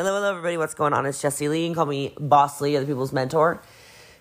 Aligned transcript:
Hello, 0.00 0.14
hello, 0.14 0.30
everybody. 0.30 0.56
What's 0.56 0.72
going 0.72 0.94
on? 0.94 1.04
It's 1.04 1.20
Jessie 1.20 1.50
Lee. 1.50 1.66
Can 1.66 1.74
call 1.74 1.84
me 1.84 2.14
Boss 2.18 2.62
Lee, 2.62 2.74
other 2.74 2.86
people's 2.86 3.12
mentor. 3.12 3.60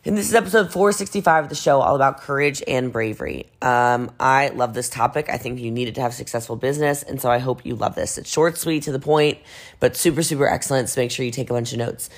And 0.04 0.18
this 0.18 0.28
is 0.28 0.36
episode 0.36 0.74
465 0.74 1.46
of 1.46 1.50
the 1.50 1.56
show, 1.56 1.80
all 1.80 1.96
about 1.96 2.20
courage 2.20 2.62
and 2.68 2.92
bravery. 2.92 3.46
Um, 3.62 4.12
I 4.20 4.50
love 4.50 4.74
this 4.74 4.90
topic. 4.90 5.30
I 5.30 5.38
think 5.38 5.58
you 5.62 5.72
needed 5.72 5.96
to 5.96 6.02
have 6.02 6.14
successful 6.14 6.58
business, 6.58 7.02
and 7.02 7.22
so 7.22 7.32
I 7.32 7.38
hope 7.38 7.66
you 7.66 7.76
love 7.76 7.96
this. 7.96 8.18
It's 8.18 8.30
short, 8.30 8.58
sweet, 8.58 8.84
to 8.84 8.92
the 8.92 9.00
point, 9.00 9.38
but 9.80 9.96
super, 9.96 10.22
super 10.22 10.50
excellent. 10.50 10.90
So 10.90 11.00
make 11.00 11.12
sure 11.12 11.26
you 11.26 11.32
take 11.32 11.50
a 11.50 11.54
bunch 11.54 11.72
of 11.72 11.80
notes. 11.80 12.10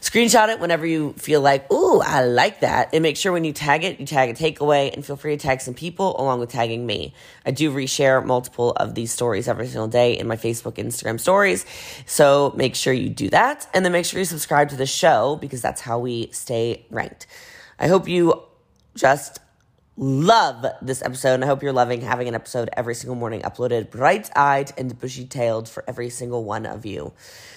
Screenshot 0.00 0.48
it 0.48 0.60
whenever 0.60 0.86
you 0.86 1.12
feel 1.14 1.40
like, 1.40 1.70
ooh, 1.72 2.00
I 2.00 2.24
like 2.24 2.60
that. 2.60 2.90
And 2.92 3.02
make 3.02 3.16
sure 3.16 3.32
when 3.32 3.44
you 3.44 3.52
tag 3.52 3.84
it, 3.84 3.98
you 3.98 4.06
tag 4.06 4.30
a 4.30 4.34
takeaway 4.34 4.92
and 4.92 5.04
feel 5.04 5.16
free 5.16 5.36
to 5.36 5.42
tag 5.42 5.60
some 5.60 5.74
people 5.74 6.20
along 6.20 6.40
with 6.40 6.50
tagging 6.50 6.86
me. 6.86 7.14
I 7.44 7.50
do 7.50 7.72
reshare 7.72 8.24
multiple 8.24 8.72
of 8.72 8.94
these 8.94 9.12
stories 9.12 9.48
every 9.48 9.66
single 9.66 9.88
day 9.88 10.18
in 10.18 10.26
my 10.26 10.36
Facebook, 10.36 10.74
Instagram 10.74 11.18
stories. 11.18 11.64
So 12.06 12.52
make 12.56 12.74
sure 12.74 12.92
you 12.92 13.08
do 13.08 13.28
that. 13.30 13.68
And 13.74 13.84
then 13.84 13.92
make 13.92 14.04
sure 14.04 14.18
you 14.18 14.24
subscribe 14.24 14.68
to 14.70 14.76
the 14.76 14.86
show 14.86 15.36
because 15.40 15.62
that's 15.62 15.80
how 15.80 15.98
we 15.98 16.30
stay 16.32 16.86
ranked. 16.90 17.26
I 17.78 17.88
hope 17.88 18.08
you 18.08 18.42
just 18.94 19.38
love 19.96 20.66
this 20.82 21.02
episode. 21.02 21.34
And 21.34 21.44
I 21.44 21.46
hope 21.46 21.62
you're 21.62 21.72
loving 21.72 22.00
having 22.00 22.28
an 22.28 22.34
episode 22.34 22.68
every 22.76 22.94
single 22.94 23.16
morning 23.16 23.42
uploaded 23.42 23.90
bright 23.90 24.30
eyed 24.36 24.72
and 24.76 24.98
bushy 24.98 25.24
tailed 25.24 25.68
for 25.68 25.84
every 25.88 26.10
single 26.10 26.44
one 26.44 26.66
of 26.66 26.84
you. 26.84 27.12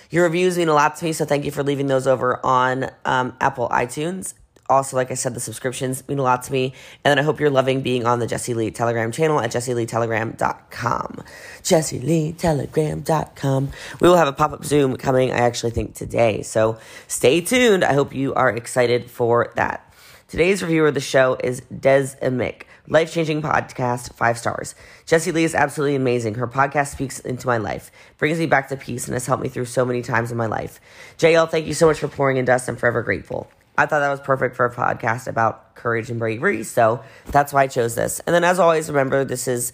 Your 0.10 0.24
reviews 0.24 0.58
mean 0.58 0.70
a 0.70 0.74
lot 0.74 0.96
to 0.98 1.06
me, 1.06 1.14
so 1.14 1.26
thank 1.26 1.46
you 1.46 1.52
for 1.52 1.64
leaving 1.64 1.88
those 1.88 2.08
over 2.08 2.44
on 2.46 2.90
um, 3.06 3.36
Apple 3.40 3.70
iTunes. 3.70 4.34
Also, 4.70 4.96
like 4.96 5.10
I 5.10 5.16
said, 5.16 5.34
the 5.34 5.40
subscriptions 5.40 6.08
mean 6.08 6.20
a 6.20 6.24
lot 6.24 6.44
to 6.44 6.52
me. 6.52 6.76
And 7.04 7.12
then 7.12 7.18
I 7.18 7.24
hope 7.24 7.40
you're 7.40 7.50
loving 7.50 7.82
being 7.82 8.06
on 8.06 8.20
the 8.20 8.28
Jessie 8.28 8.54
Lee 8.54 8.70
Telegram 8.70 9.12
channel 9.12 9.40
at 9.40 9.50
jessieleetelegram.com. 9.52 11.24
jessieleetelegram.com. 11.64 13.70
We 14.00 14.08
will 14.08 14.18
have 14.18 14.28
a 14.28 14.34
pop 14.34 14.52
up 14.52 14.64
Zoom 14.64 14.96
coming, 14.96 15.32
I 15.32 15.38
actually 15.38 15.72
think, 15.72 15.96
today. 15.96 16.44
So 16.44 16.78
stay 17.08 17.42
tuned. 17.42 17.84
I 17.84 17.94
hope 17.94 18.14
you 18.14 18.36
are 18.36 18.52
excited 18.52 19.10
for 19.10 19.52
that. 19.56 19.89
Today's 20.30 20.62
reviewer 20.62 20.90
of 20.90 20.94
the 20.94 21.00
show 21.00 21.38
is 21.44 21.62
Des 21.76 22.10
Amick. 22.22 22.66
Life 22.88 23.12
changing 23.12 23.42
podcast, 23.42 24.14
five 24.14 24.38
stars. 24.38 24.76
Jessie 25.08 25.32
Lee 25.32 25.44
is 25.44 25.56
absolutely 25.56 25.96
amazing. 25.96 26.36
Her 26.36 26.48
podcast 26.48 26.92
speaks 26.92 27.20
into 27.20 27.48
my 27.48 27.58
life, 27.58 27.90
brings 28.20 28.38
me 28.38 28.46
back 28.46 28.70
to 28.70 28.78
peace, 28.78 29.08
and 29.08 29.16
has 29.16 29.26
helped 29.26 29.42
me 29.42 29.50
through 29.50 29.66
so 29.66 29.84
many 29.86 30.04
times 30.04 30.30
in 30.30 30.38
my 30.38 30.46
life. 30.46 30.80
JL, 31.18 31.50
thank 31.50 31.66
you 31.66 31.74
so 31.74 31.88
much 31.88 31.98
for 31.98 32.08
pouring 32.08 32.38
into 32.38 32.54
us. 32.54 32.68
I'm 32.68 32.76
forever 32.76 33.02
grateful. 33.02 33.50
I 33.76 33.88
thought 33.88 34.02
that 34.02 34.12
was 34.12 34.20
perfect 34.20 34.56
for 34.56 34.68
a 34.68 34.72
podcast 34.76 35.28
about 35.28 35.74
courage 35.74 36.12
and 36.12 36.20
bravery, 36.20 36.62
so 36.64 37.04
that's 37.26 37.52
why 37.52 37.64
I 37.64 37.68
chose 37.68 37.96
this. 37.96 38.20
And 38.20 38.36
then, 38.36 38.44
as 38.44 38.60
always, 38.60 38.88
remember 38.88 39.26
this 39.26 39.48
is 39.48 39.74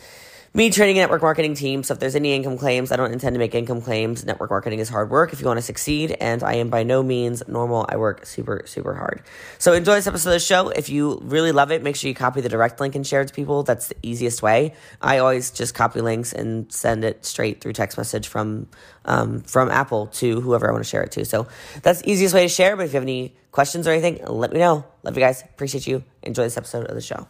me 0.55 0.69
training 0.69 0.97
a 0.97 1.01
network 1.01 1.21
marketing 1.21 1.53
team. 1.53 1.83
So 1.83 1.93
if 1.93 1.99
there's 1.99 2.15
any 2.15 2.33
income 2.33 2.57
claims, 2.57 2.89
I 2.89 2.95
don't 2.95 3.11
intend 3.11 3.33
to 3.33 3.39
make 3.39 3.53
income 3.53 3.81
claims. 3.81 4.23
Network 4.23 4.49
marketing 4.49 4.79
is 4.79 4.87
hard 4.87 5.09
work 5.09 5.33
if 5.33 5.41
you 5.41 5.47
want 5.47 5.57
to 5.57 5.61
succeed, 5.61 6.15
and 6.21 6.41
I 6.41 6.53
am 6.55 6.69
by 6.69 6.83
no 6.83 7.03
means 7.03 7.43
normal. 7.45 7.85
I 7.89 7.97
work 7.97 8.25
super, 8.25 8.63
super 8.65 8.95
hard. 8.95 9.21
So 9.57 9.73
enjoy 9.73 9.95
this 9.95 10.07
episode 10.07 10.29
of 10.29 10.35
the 10.35 10.39
show. 10.39 10.69
If 10.69 10.87
you 10.87 11.19
really 11.23 11.51
love 11.51 11.71
it, 11.71 11.83
make 11.83 11.97
sure 11.97 12.07
you 12.07 12.15
copy 12.15 12.39
the 12.39 12.47
direct 12.47 12.79
link 12.79 12.95
and 12.95 13.05
share 13.05 13.19
it 13.19 13.27
to 13.27 13.33
people. 13.33 13.63
That's 13.63 13.89
the 13.89 13.97
easiest 14.01 14.41
way. 14.41 14.73
I 15.01 15.17
always 15.17 15.51
just 15.51 15.75
copy 15.75 15.99
links 15.99 16.31
and 16.31 16.71
send 16.71 17.03
it 17.03 17.25
straight 17.25 17.59
through 17.59 17.73
text 17.73 17.97
message 17.97 18.29
from 18.29 18.67
um, 19.03 19.41
from 19.41 19.69
Apple 19.69 20.07
to 20.07 20.39
whoever 20.39 20.69
I 20.69 20.71
want 20.71 20.85
to 20.85 20.89
share 20.89 21.03
it 21.03 21.11
to. 21.11 21.25
So 21.25 21.47
that's 21.83 22.01
the 22.01 22.09
easiest 22.09 22.33
way 22.33 22.43
to 22.43 22.49
share. 22.49 22.77
But 22.77 22.85
if 22.85 22.93
you 22.93 22.95
have 22.95 23.03
any 23.03 23.35
questions 23.51 23.89
or 23.89 23.91
anything, 23.91 24.25
let 24.25 24.53
me 24.53 24.59
know. 24.59 24.85
Love 25.03 25.17
you 25.17 25.21
guys. 25.21 25.41
Appreciate 25.43 25.85
you. 25.85 26.05
Enjoy 26.23 26.43
this 26.43 26.55
episode 26.55 26.87
of 26.87 26.95
the 26.95 27.01
show. 27.01 27.27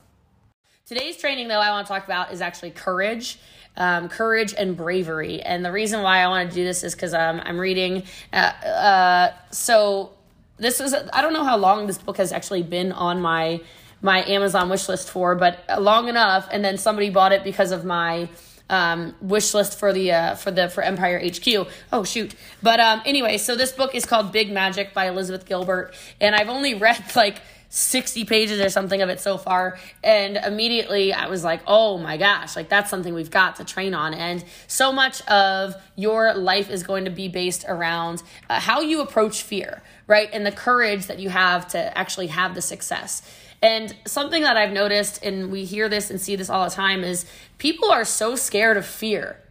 Today's 0.88 1.18
training, 1.18 1.48
though, 1.48 1.60
I 1.60 1.72
want 1.72 1.88
to 1.88 1.92
talk 1.92 2.06
about 2.06 2.32
is 2.32 2.42
actually 2.42 2.70
courage. 2.70 3.40
Um, 3.76 4.08
courage 4.08 4.54
and 4.56 4.78
bravery. 4.78 5.42
And 5.42 5.66
the 5.66 5.72
reason 5.72 6.04
why 6.04 6.20
I 6.20 6.28
want 6.28 6.48
to 6.48 6.56
do 6.56 6.64
this 6.64 6.84
is 6.84 6.94
because 6.94 7.12
um, 7.16 7.42
I'm 7.44 7.60
reading. 7.60 8.04
Uh, 8.32 8.36
uh, 8.36 9.34
so 9.50 10.12
this 10.58 10.80
is 10.80 10.94
I 11.12 11.24
don't 11.24 11.34
know 11.34 11.44
how 11.44 11.58
long 11.58 11.88
this 11.88 11.98
book 11.98 12.18
has 12.18 12.32
actually 12.32 12.62
been 12.62 12.92
on 12.92 13.20
my 13.20 13.62
my 14.04 14.24
Amazon 14.26 14.70
wish 14.70 14.88
list 14.88 15.10
for, 15.10 15.34
but 15.34 15.58
long 15.80 16.08
enough. 16.08 16.48
And 16.52 16.64
then 16.64 16.78
somebody 16.78 17.10
bought 17.10 17.32
it 17.32 17.44
because 17.44 17.72
of 17.72 17.84
my 17.84 18.30
um, 18.70 19.16
wish 19.22 19.56
list 19.56 19.80
for 19.80 19.92
the 19.92 20.12
uh, 20.12 20.36
for 20.36 20.52
the 20.52 20.70
for 20.70 20.84
Empire 20.84 21.20
HQ. 21.20 21.68
Oh 21.92 22.04
shoot! 22.04 22.36
But 22.62 22.80
um, 22.80 23.02
anyway, 23.08 23.40
so 23.40 23.56
this 23.56 23.72
book 23.72 23.96
is 23.96 24.06
called 24.06 24.32
Big 24.32 24.52
Magic 24.52 24.94
by 24.94 25.08
Elizabeth 25.08 25.48
Gilbert, 25.48 25.96
and 26.22 26.36
I've 26.36 26.50
only 26.50 26.76
read 26.76 27.04
like 27.16 27.42
60 27.76 28.24
pages 28.24 28.62
or 28.62 28.70
something 28.70 29.02
of 29.02 29.10
it 29.10 29.20
so 29.20 29.38
far. 29.38 29.78
And 30.02 30.38
immediately 30.38 31.12
I 31.12 31.28
was 31.28 31.44
like, 31.44 31.60
oh 31.68 31.98
my 31.98 32.16
gosh, 32.16 32.56
like 32.56 32.70
that's 32.70 32.90
something 32.90 33.14
we've 33.14 33.30
got 33.30 33.58
to 33.58 33.66
train 33.66 33.94
on. 33.94 34.14
And 34.14 34.46
so 34.68 34.94
much 34.94 35.22
of 35.28 35.76
your 35.98 36.34
life 36.36 36.70
is 36.70 36.84
going 36.84 37.04
to 37.04 37.12
be 37.12 37.28
based 37.28 37.66
around 37.68 38.24
uh, 38.50 38.62
how 38.62 38.80
you 38.80 39.02
approach 39.02 39.44
fear, 39.44 39.84
right? 40.08 40.30
And 40.32 40.46
the 40.46 40.54
courage 40.54 41.08
that 41.08 41.20
you 41.20 41.28
have 41.28 41.68
to 41.70 41.98
actually 41.98 42.28
have 42.28 42.56
the 42.56 42.62
success. 42.62 43.22
And 43.62 43.94
something 44.08 44.44
that 44.44 44.56
I've 44.56 44.72
noticed, 44.72 45.22
and 45.22 45.52
we 45.52 45.66
hear 45.66 45.90
this 45.90 46.10
and 46.10 46.22
see 46.22 46.38
this 46.38 46.50
all 46.50 46.64
the 46.64 46.74
time, 46.74 47.04
is 47.04 47.26
people 47.58 47.92
are 47.92 48.06
so 48.06 48.38
scared 48.38 48.78
of 48.78 48.86
fear. 48.86 49.42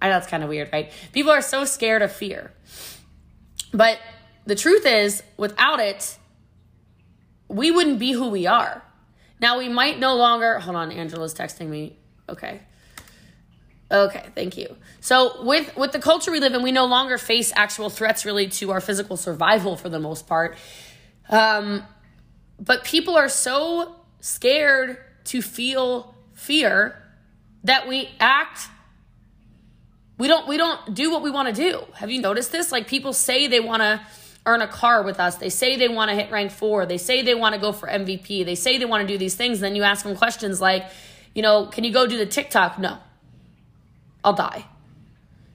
I 0.00 0.08
know 0.08 0.14
that's 0.14 0.26
kind 0.26 0.42
of 0.42 0.48
weird, 0.48 0.70
right? 0.72 0.90
People 1.12 1.32
are 1.32 1.42
so 1.42 1.66
scared 1.66 2.00
of 2.00 2.12
fear. 2.12 2.50
But 3.74 3.98
the 4.46 4.54
truth 4.54 4.86
is, 4.86 5.22
without 5.36 5.80
it, 5.80 6.16
we 7.52 7.70
wouldn't 7.70 7.98
be 7.98 8.12
who 8.12 8.28
we 8.28 8.46
are. 8.46 8.82
Now 9.40 9.58
we 9.58 9.68
might 9.68 9.98
no 9.98 10.14
longer 10.14 10.58
hold 10.58 10.76
on, 10.76 10.90
Angela's 10.90 11.34
texting 11.34 11.68
me. 11.68 11.96
Okay. 12.28 12.60
Okay, 13.90 14.24
thank 14.34 14.56
you. 14.56 14.74
So 15.00 15.42
with 15.44 15.76
with 15.76 15.92
the 15.92 15.98
culture 15.98 16.32
we 16.32 16.40
live 16.40 16.54
in, 16.54 16.62
we 16.62 16.72
no 16.72 16.86
longer 16.86 17.18
face 17.18 17.52
actual 17.54 17.90
threats 17.90 18.24
really 18.24 18.48
to 18.48 18.70
our 18.70 18.80
physical 18.80 19.16
survival 19.16 19.76
for 19.76 19.90
the 19.90 20.00
most 20.00 20.26
part. 20.26 20.56
Um, 21.28 21.84
but 22.58 22.84
people 22.84 23.16
are 23.16 23.28
so 23.28 23.96
scared 24.20 24.98
to 25.24 25.42
feel 25.42 26.14
fear 26.32 26.96
that 27.64 27.86
we 27.86 28.08
act 28.18 28.68
we 30.18 30.28
don't 30.28 30.46
we 30.46 30.56
don't 30.56 30.94
do 30.94 31.10
what 31.10 31.22
we 31.22 31.30
want 31.30 31.54
to 31.54 31.70
do. 31.70 31.84
Have 31.94 32.10
you 32.10 32.20
noticed 32.20 32.52
this? 32.52 32.70
Like 32.70 32.86
people 32.86 33.12
say 33.12 33.48
they 33.48 33.60
want 33.60 33.82
to 33.82 34.00
earn 34.44 34.60
a 34.60 34.66
car 34.66 35.02
with 35.02 35.20
us. 35.20 35.36
They 35.36 35.48
say 35.48 35.76
they 35.76 35.88
want 35.88 36.10
to 36.10 36.16
hit 36.16 36.30
rank 36.30 36.50
four. 36.50 36.86
They 36.86 36.98
say 36.98 37.22
they 37.22 37.34
want 37.34 37.54
to 37.54 37.60
go 37.60 37.72
for 37.72 37.88
MVP. 37.88 38.44
They 38.44 38.54
say 38.54 38.78
they 38.78 38.84
want 38.84 39.06
to 39.06 39.12
do 39.12 39.18
these 39.18 39.34
things. 39.34 39.60
Then 39.60 39.76
you 39.76 39.82
ask 39.82 40.04
them 40.04 40.16
questions 40.16 40.60
like, 40.60 40.84
you 41.34 41.42
know, 41.42 41.66
can 41.66 41.84
you 41.84 41.92
go 41.92 42.06
do 42.06 42.18
the 42.18 42.26
TikTok? 42.26 42.78
No. 42.78 42.98
I'll 44.24 44.32
die. 44.34 44.66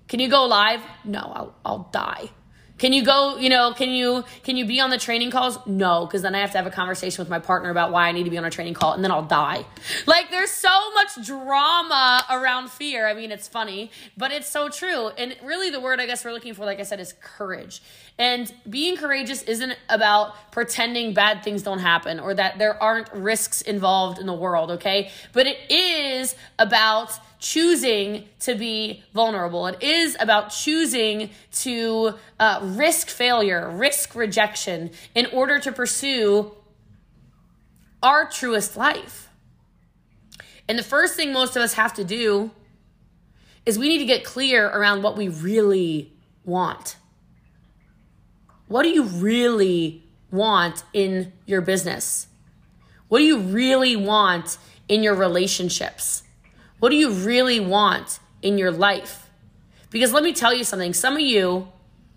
Can 0.07 0.19
you 0.19 0.29
go 0.29 0.45
live? 0.45 0.81
No, 1.03 1.19
I'll, 1.19 1.55
I'll 1.65 1.89
die. 1.91 2.29
Can 2.77 2.93
you 2.93 3.03
go, 3.03 3.37
you 3.37 3.49
know, 3.49 3.73
can 3.73 3.89
you 3.89 4.23
can 4.43 4.55
you 4.55 4.65
be 4.65 4.79
on 4.79 4.89
the 4.89 4.97
training 4.97 5.31
calls? 5.31 5.57
No, 5.65 6.05
because 6.05 6.21
then 6.21 6.35
I 6.35 6.39
have 6.39 6.51
to 6.51 6.57
have 6.57 6.67
a 6.67 6.71
conversation 6.71 7.21
with 7.21 7.29
my 7.29 7.39
partner 7.39 7.69
about 7.69 7.91
why 7.91 8.07
I 8.07 8.11
need 8.11 8.25
to 8.25 8.29
be 8.29 8.37
on 8.37 8.45
a 8.45 8.49
training 8.49 8.75
call 8.75 8.93
and 8.93 9.03
then 9.03 9.11
I'll 9.11 9.25
die. 9.25 9.65
Like 10.05 10.29
there's 10.29 10.51
so 10.51 10.91
much 10.93 11.25
drama 11.25 12.23
around 12.29 12.69
fear. 12.69 13.07
I 13.07 13.13
mean, 13.13 13.31
it's 13.31 13.47
funny, 13.47 13.91
but 14.15 14.31
it's 14.31 14.47
so 14.47 14.69
true. 14.69 15.07
And 15.09 15.35
really 15.43 15.69
the 15.69 15.79
word 15.79 15.99
I 15.99 16.05
guess 16.05 16.23
we're 16.23 16.33
looking 16.33 16.53
for 16.53 16.65
like 16.65 16.79
I 16.79 16.83
said 16.83 16.99
is 16.99 17.13
courage. 17.21 17.81
And 18.19 18.51
being 18.69 18.97
courageous 18.97 19.43
isn't 19.43 19.75
about 19.89 20.51
pretending 20.51 21.13
bad 21.13 21.43
things 21.43 21.63
don't 21.63 21.79
happen 21.79 22.19
or 22.19 22.33
that 22.33 22.57
there 22.57 22.81
aren't 22.81 23.11
risks 23.13 23.61
involved 23.61 24.19
in 24.19 24.25
the 24.25 24.33
world, 24.33 24.71
okay? 24.71 25.11
But 25.33 25.47
it 25.47 25.57
is 25.69 26.35
about 26.57 27.19
choosing 27.39 28.27
to 28.39 28.55
be 28.55 29.03
vulnerable. 29.13 29.67
It 29.67 29.81
is 29.81 30.17
about 30.19 30.49
choosing 30.49 31.29
to 31.53 32.15
uh, 32.39 32.59
risk 32.63 33.09
failure, 33.09 33.69
risk 33.69 34.15
rejection 34.15 34.91
in 35.13 35.27
order 35.27 35.59
to 35.59 35.71
pursue 35.71 36.51
our 38.01 38.27
truest 38.29 38.77
life. 38.77 39.29
And 40.67 40.77
the 40.77 40.83
first 40.83 41.15
thing 41.15 41.31
most 41.31 41.55
of 41.55 41.61
us 41.61 41.73
have 41.73 41.93
to 41.93 42.03
do 42.03 42.51
is 43.65 43.77
we 43.77 43.89
need 43.89 43.99
to 43.99 44.05
get 44.05 44.23
clear 44.23 44.67
around 44.67 45.03
what 45.03 45.17
we 45.17 45.27
really 45.27 46.13
want. 46.43 46.97
What 48.67 48.83
do 48.83 48.89
you 48.89 49.03
really 49.03 50.03
want 50.31 50.83
in 50.93 51.31
your 51.45 51.61
business? 51.61 52.27
What 53.07 53.19
do 53.19 53.25
you 53.25 53.39
really 53.39 53.95
want 53.95 54.57
in 54.89 55.03
your 55.03 55.15
relationships? 55.15 56.23
What 56.79 56.89
do 56.89 56.95
you 56.95 57.11
really 57.11 57.59
want 57.59 58.19
in 58.41 58.57
your 58.57 58.71
life? 58.71 59.29
Because 59.89 60.13
let 60.13 60.23
me 60.23 60.33
tell 60.33 60.53
you 60.53 60.63
something. 60.63 60.93
Some 60.93 61.15
of 61.15 61.21
you, 61.21 61.67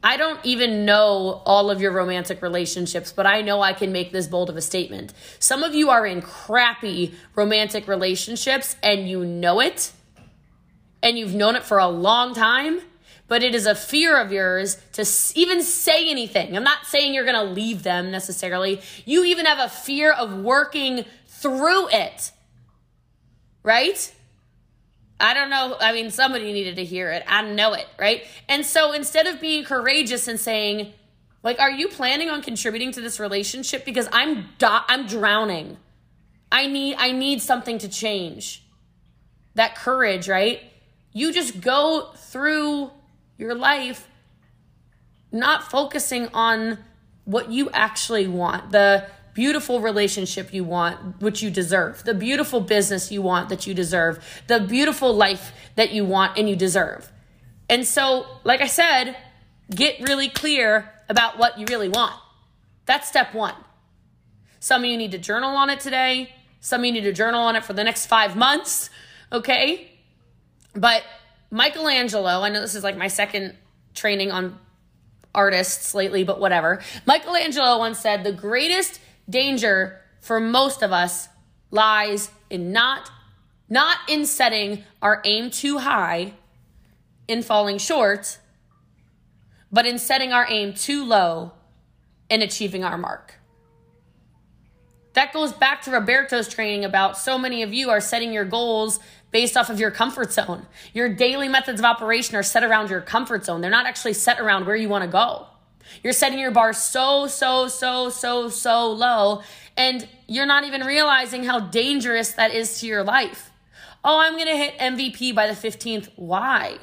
I 0.03 0.17
don't 0.17 0.41
even 0.45 0.85
know 0.85 1.43
all 1.47 1.71
of 1.71 1.81
your 1.81 1.93
romantic 1.93 2.43
relationships, 2.43 3.12
but 3.12 3.27
I 3.27 3.43
know 3.43 3.62
I 3.62 3.73
can 3.73 3.93
make 3.93 4.12
this 4.12 4.27
bold 4.27 4.51
of 4.51 4.57
a 4.57 4.62
statement. 4.62 5.12
Some 5.39 5.62
of 5.62 5.75
you 5.75 5.91
are 5.91 6.07
in 6.07 6.21
crappy 6.21 7.15
romantic 7.35 7.89
relationships 7.89 8.77
and 8.83 9.09
you 9.09 9.25
know 9.25 9.61
it, 9.61 9.93
and 11.03 11.19
you've 11.19 11.35
known 11.35 11.57
it 11.57 11.62
for 11.62 11.79
a 11.79 11.89
long 11.89 12.35
time, 12.35 12.81
but 13.29 13.43
it 13.43 13.55
is 13.55 13.65
a 13.65 13.75
fear 13.75 14.19
of 14.21 14.33
yours 14.33 14.77
to 14.93 15.07
even 15.35 15.62
say 15.62 16.11
anything. 16.11 16.57
I'm 16.57 16.65
not 16.65 16.85
saying 16.85 17.15
you're 17.15 17.25
to 17.25 17.45
leave 17.45 17.83
them 17.83 18.11
necessarily. 18.11 18.83
You 19.07 19.25
even 19.25 19.47
have 19.47 19.59
a 19.59 19.69
fear 19.69 20.12
of 20.12 20.35
working 20.35 21.07
through 21.27 21.89
it, 21.91 22.33
right? 23.62 24.12
I 25.21 25.35
don't 25.35 25.51
know. 25.51 25.77
I 25.81 25.93
mean, 25.93 26.11
somebody 26.11 26.53
needed 26.53 26.77
to 26.77 26.85
hear 26.85 27.11
it. 27.11 27.23
I 27.29 27.43
know 27.43 27.75
it, 27.75 27.87
right? 27.99 28.25
And 28.49 28.65
so 28.65 28.93
instead 28.93 29.27
of 29.27 29.41
being 29.41 29.65
courageous 29.65 30.27
and 30.27 30.41
saying, 30.41 30.93
like, 31.43 31.61
are 31.61 31.71
you 31.71 31.89
planning 31.89 32.31
on 32.31 32.43
contributing 32.43 32.93
to 32.93 33.01
this 33.01 33.21
relationship? 33.21 33.85
Because 33.85 34.09
I'm 34.13 34.49
do- 34.59 34.67
I'm 34.89 35.07
drowning. 35.07 35.77
I 36.51 36.67
need 36.67 36.97
I 36.99 37.13
need 37.13 37.41
something 37.41 37.79
to 37.79 37.89
change. 37.89 38.65
That 39.55 39.75
courage, 39.75 40.29
right? 40.29 40.61
You 41.13 41.33
just 41.33 41.61
go 41.61 42.13
through 42.17 42.91
your 43.37 43.55
life 43.55 44.09
not 45.33 45.71
focusing 45.71 46.29
on 46.35 46.79
what 47.25 47.51
you 47.51 47.71
actually 47.71 48.27
want. 48.27 48.73
The 48.73 49.07
beautiful 49.35 49.81
relationship 49.81 50.53
you 50.53 50.65
want, 50.65 51.21
which 51.21 51.43
you 51.43 51.50
deserve, 51.50 52.05
the 52.05 52.15
beautiful 52.15 52.61
business 52.61 53.11
you 53.11 53.23
want 53.23 53.49
that 53.49 53.67
you 53.67 53.75
deserve, 53.75 54.43
the 54.47 54.61
beautiful 54.61 55.15
life 55.15 55.53
that 55.77 55.93
you 55.93 56.05
want 56.05 56.38
and 56.38 56.49
you 56.49 56.56
deserve. 56.56 57.11
And 57.69 57.87
so, 57.87 58.27
like 58.44 58.61
I 58.61 58.67
said, 58.67 59.17
get 59.75 60.00
really 60.00 60.29
clear 60.29 60.93
about 61.09 61.38
what 61.38 61.59
you 61.59 61.67
really 61.69 61.88
want. 61.88 62.15
That's 62.87 63.09
step 63.09 63.35
one. 63.35 63.55
Some 64.59 64.82
of 64.82 64.91
you 64.91 64.97
need 64.97 65.12
to 65.12 65.19
journal 65.19 65.56
on 65.56 65.71
it 65.71 65.81
today. 65.81 66.35
Some 66.61 66.83
of 66.83 66.87
you 66.87 66.93
need 66.93 67.03
to 67.03 67.12
journal 67.12 67.41
on 67.41 67.56
it 67.56 67.65
for 67.65 67.73
the 67.73 67.85
next 67.85 68.06
five 68.06 68.37
months, 68.37 68.91
okay? 69.33 69.91
But 70.75 71.03
Michelangelo, 71.50 72.43
I 72.43 72.49
know 72.50 72.61
this 72.61 72.75
is 72.75 72.85
like 72.85 72.97
my 72.97 73.09
second 73.09 73.56
training 73.94 74.31
on 74.31 74.59
artists 75.35 75.94
lately, 75.94 76.25
but 76.25 76.41
whatever. 76.41 76.81
Michelangelo 77.06 77.79
once 77.79 77.99
said 77.99 78.25
the 78.25 78.33
greatest 78.33 79.00
danger 79.31 80.00
for 80.21 80.41
most 80.41 80.82
of 80.82 80.93
us 80.93 81.29
lies 81.71 82.31
in 82.50 82.73
not 82.73 83.11
not 83.73 83.99
in 84.09 84.27
setting 84.27 84.82
our 85.00 85.23
aim 85.25 85.49
too 85.49 85.79
high 85.79 86.35
in 87.29 87.41
falling 87.41 87.79
short, 87.79 88.38
but 89.71 89.87
in 89.87 89.97
setting 89.97 90.32
our 90.32 90.44
aim 90.50 90.75
too 90.75 91.05
low 91.05 91.53
and 92.29 92.43
achieving 92.43 92.82
our 92.82 92.99
mark. 92.99 93.37
That 95.12 95.33
goes 95.33 95.53
back 95.53 95.83
to 95.83 95.93
Roberto's 95.93 96.49
training 96.49 96.85
about 96.85 97.17
so 97.17 97.38
many 97.38 97.62
of 97.62 97.73
you 97.73 97.91
are 97.91 98.00
setting 98.00 98.33
your 98.33 98.44
goals 98.44 98.99
based 99.31 99.56
off 99.56 99.71
of 99.71 99.79
your 99.79 99.91
comfort 99.93 100.33
zone. 100.33 100.67
Your 100.93 101.09
daily 101.09 101.49
methods 101.49 101.81
of 101.81 101.85
operation 101.85 102.35
are 102.35 102.43
set 102.43 102.65
around 102.65 102.91
your 102.91 103.00
comfort 103.00 103.44
zone. 103.44 103.61
They're 103.61 103.71
not 103.71 103.87
actually 103.87 104.15
set 104.15 104.41
around 104.41 104.67
where 104.67 104.76
you 104.76 104.88
want 104.88 105.05
to 105.05 105.11
go. 105.11 105.47
You're 106.03 106.12
setting 106.12 106.38
your 106.38 106.50
bar 106.50 106.73
so, 106.73 107.27
so, 107.27 107.69
so, 107.69 108.09
so, 108.09 108.49
so 108.49 108.91
low, 108.91 109.43
and 109.77 110.09
you're 110.27 110.47
not 110.47 110.65
even 110.65 110.82
realizing 110.82 111.44
how 111.44 111.61
dangerous 111.61 112.32
that 112.32 112.53
is 112.55 112.81
to 112.81 112.87
your 112.87 113.03
life. 113.03 113.50
Oh, 114.03 114.19
I'm 114.19 114.35
going 114.35 114.47
to 114.47 114.56
hit 114.56 114.79
MVP 114.79 115.35
by 115.35 115.47
the 115.47 115.53
15th. 115.53 116.09
Why? 116.17 116.79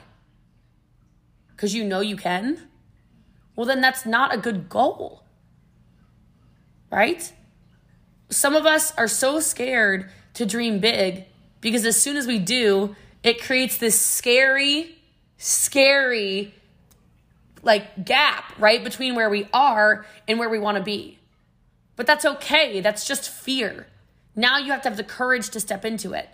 Because 1.49 1.73
you 1.73 1.83
know 1.83 2.01
you 2.01 2.15
can? 2.15 2.67
Well, 3.55 3.65
then 3.65 3.81
that's 3.81 4.05
not 4.05 4.33
a 4.33 4.37
good 4.37 4.69
goal. 4.69 5.23
Right? 6.91 7.33
Some 8.29 8.55
of 8.55 8.65
us 8.65 8.93
are 8.97 9.07
so 9.07 9.39
scared 9.39 10.09
to 10.35 10.45
dream 10.45 10.79
big 10.79 11.25
because 11.61 11.85
as 11.85 11.99
soon 11.99 12.17
as 12.17 12.27
we 12.27 12.37
do, 12.39 12.95
it 13.23 13.41
creates 13.41 13.77
this 13.77 13.99
scary, 13.99 14.97
scary 15.37 16.53
like 17.67 18.05
gap 18.05 18.53
right 18.57 18.83
between 18.83 19.13
where 19.13 19.29
we 19.29 19.47
are 19.53 20.07
and 20.27 20.39
where 20.39 20.49
we 20.49 20.57
want 20.57 20.77
to 20.77 20.83
be. 20.83 21.19
But 21.95 22.07
that's 22.07 22.25
okay. 22.25 22.81
That's 22.81 23.05
just 23.05 23.29
fear. 23.29 23.87
Now 24.35 24.57
you 24.57 24.71
have 24.71 24.81
to 24.83 24.89
have 24.89 24.97
the 24.97 25.03
courage 25.03 25.49
to 25.51 25.59
step 25.59 25.85
into 25.85 26.13
it. 26.13 26.29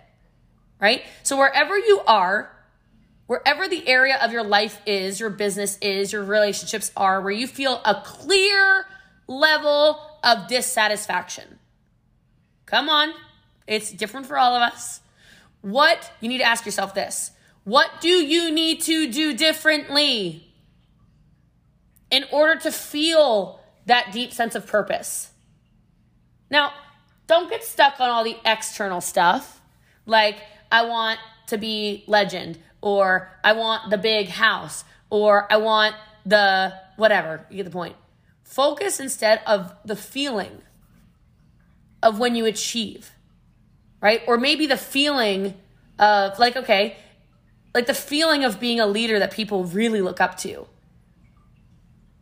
Right? 0.80 1.02
So 1.22 1.36
wherever 1.36 1.76
you 1.76 2.00
are, 2.06 2.50
wherever 3.26 3.68
the 3.68 3.86
area 3.88 4.18
of 4.22 4.32
your 4.32 4.44
life 4.44 4.80
is, 4.86 5.20
your 5.20 5.30
business 5.30 5.78
is, 5.82 6.12
your 6.12 6.22
relationships 6.22 6.92
are, 6.96 7.20
where 7.20 7.32
you 7.32 7.46
feel 7.46 7.80
a 7.84 8.02
clear 8.04 8.86
level 9.26 10.00
of 10.22 10.48
dissatisfaction. 10.48 11.58
Come 12.66 12.88
on. 12.88 13.12
It's 13.66 13.90
different 13.90 14.26
for 14.26 14.38
all 14.38 14.54
of 14.54 14.62
us. 14.62 15.00
What, 15.62 16.12
you 16.20 16.28
need 16.28 16.38
to 16.38 16.44
ask 16.44 16.64
yourself 16.66 16.94
this 16.94 17.32
what 17.64 18.02
do 18.02 18.08
you 18.08 18.52
need 18.52 18.82
to 18.82 19.10
do 19.10 19.32
differently 19.32 20.53
in 22.14 22.24
order 22.30 22.60
to 22.60 22.70
feel 22.70 23.60
that 23.86 24.12
deep 24.12 24.32
sense 24.32 24.54
of 24.54 24.66
purpose? 24.66 25.30
Now, 26.50 26.72
don't 27.26 27.50
get 27.50 27.64
stuck 27.64 27.98
on 28.00 28.10
all 28.10 28.22
the 28.22 28.36
external 28.44 29.00
stuff 29.00 29.60
like, 30.06 30.36
I 30.70 30.84
want 30.86 31.18
to 31.48 31.58
be 31.58 32.04
legend, 32.06 32.58
or 32.80 33.30
I 33.42 33.54
want 33.54 33.90
the 33.90 33.98
big 33.98 34.28
house, 34.28 34.84
or 35.10 35.50
I 35.52 35.56
want 35.56 35.96
the 36.26 36.74
whatever. 36.96 37.46
You 37.50 37.56
get 37.56 37.64
the 37.64 37.70
point. 37.70 37.96
Focus 38.42 39.00
instead 39.00 39.40
of 39.46 39.74
the 39.84 39.96
feeling 39.96 40.62
of 42.02 42.18
when 42.18 42.34
you 42.34 42.44
achieve 42.44 43.10
right? 44.04 44.20
Or 44.26 44.36
maybe 44.36 44.66
the 44.66 44.76
feeling 44.76 45.54
of, 45.98 46.38
like, 46.38 46.56
okay, 46.56 46.98
like 47.74 47.86
the 47.86 47.94
feeling 47.94 48.44
of 48.44 48.60
being 48.60 48.78
a 48.78 48.86
leader 48.86 49.18
that 49.18 49.30
people 49.30 49.64
really 49.64 50.02
look 50.02 50.20
up 50.20 50.36
to, 50.40 50.66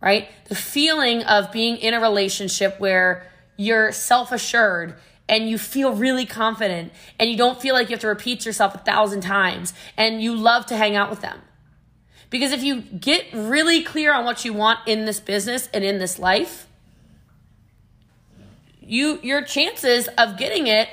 right? 0.02 0.28
The 0.46 0.54
feeling 0.54 1.22
of 1.22 1.52
being 1.52 1.76
in 1.76 1.94
a 1.94 2.00
relationship 2.00 2.78
where 2.80 3.30
you're 3.56 3.92
self 3.92 4.32
assured 4.32 4.96
and 5.28 5.48
you 5.48 5.56
feel 5.56 5.94
really 5.94 6.26
confident 6.26 6.92
and 7.18 7.30
you 7.30 7.36
don't 7.36 7.60
feel 7.60 7.74
like 7.74 7.88
you 7.88 7.94
have 7.94 8.00
to 8.00 8.08
repeat 8.08 8.44
yourself 8.44 8.74
a 8.74 8.78
thousand 8.78 9.20
times 9.20 9.72
and 9.96 10.20
you 10.20 10.34
love 10.34 10.66
to 10.66 10.76
hang 10.76 10.96
out 10.96 11.08
with 11.08 11.20
them. 11.20 11.40
Because 12.28 12.50
if 12.52 12.62
you 12.62 12.80
get 12.80 13.26
really 13.32 13.82
clear 13.82 14.12
on 14.12 14.24
what 14.24 14.44
you 14.44 14.52
want 14.52 14.80
in 14.86 15.04
this 15.04 15.20
business 15.20 15.68
and 15.72 15.84
in 15.84 15.98
this 15.98 16.18
life, 16.18 16.66
you 18.80 19.20
your 19.22 19.42
chances 19.42 20.08
of 20.18 20.36
getting 20.36 20.66
it 20.66 20.88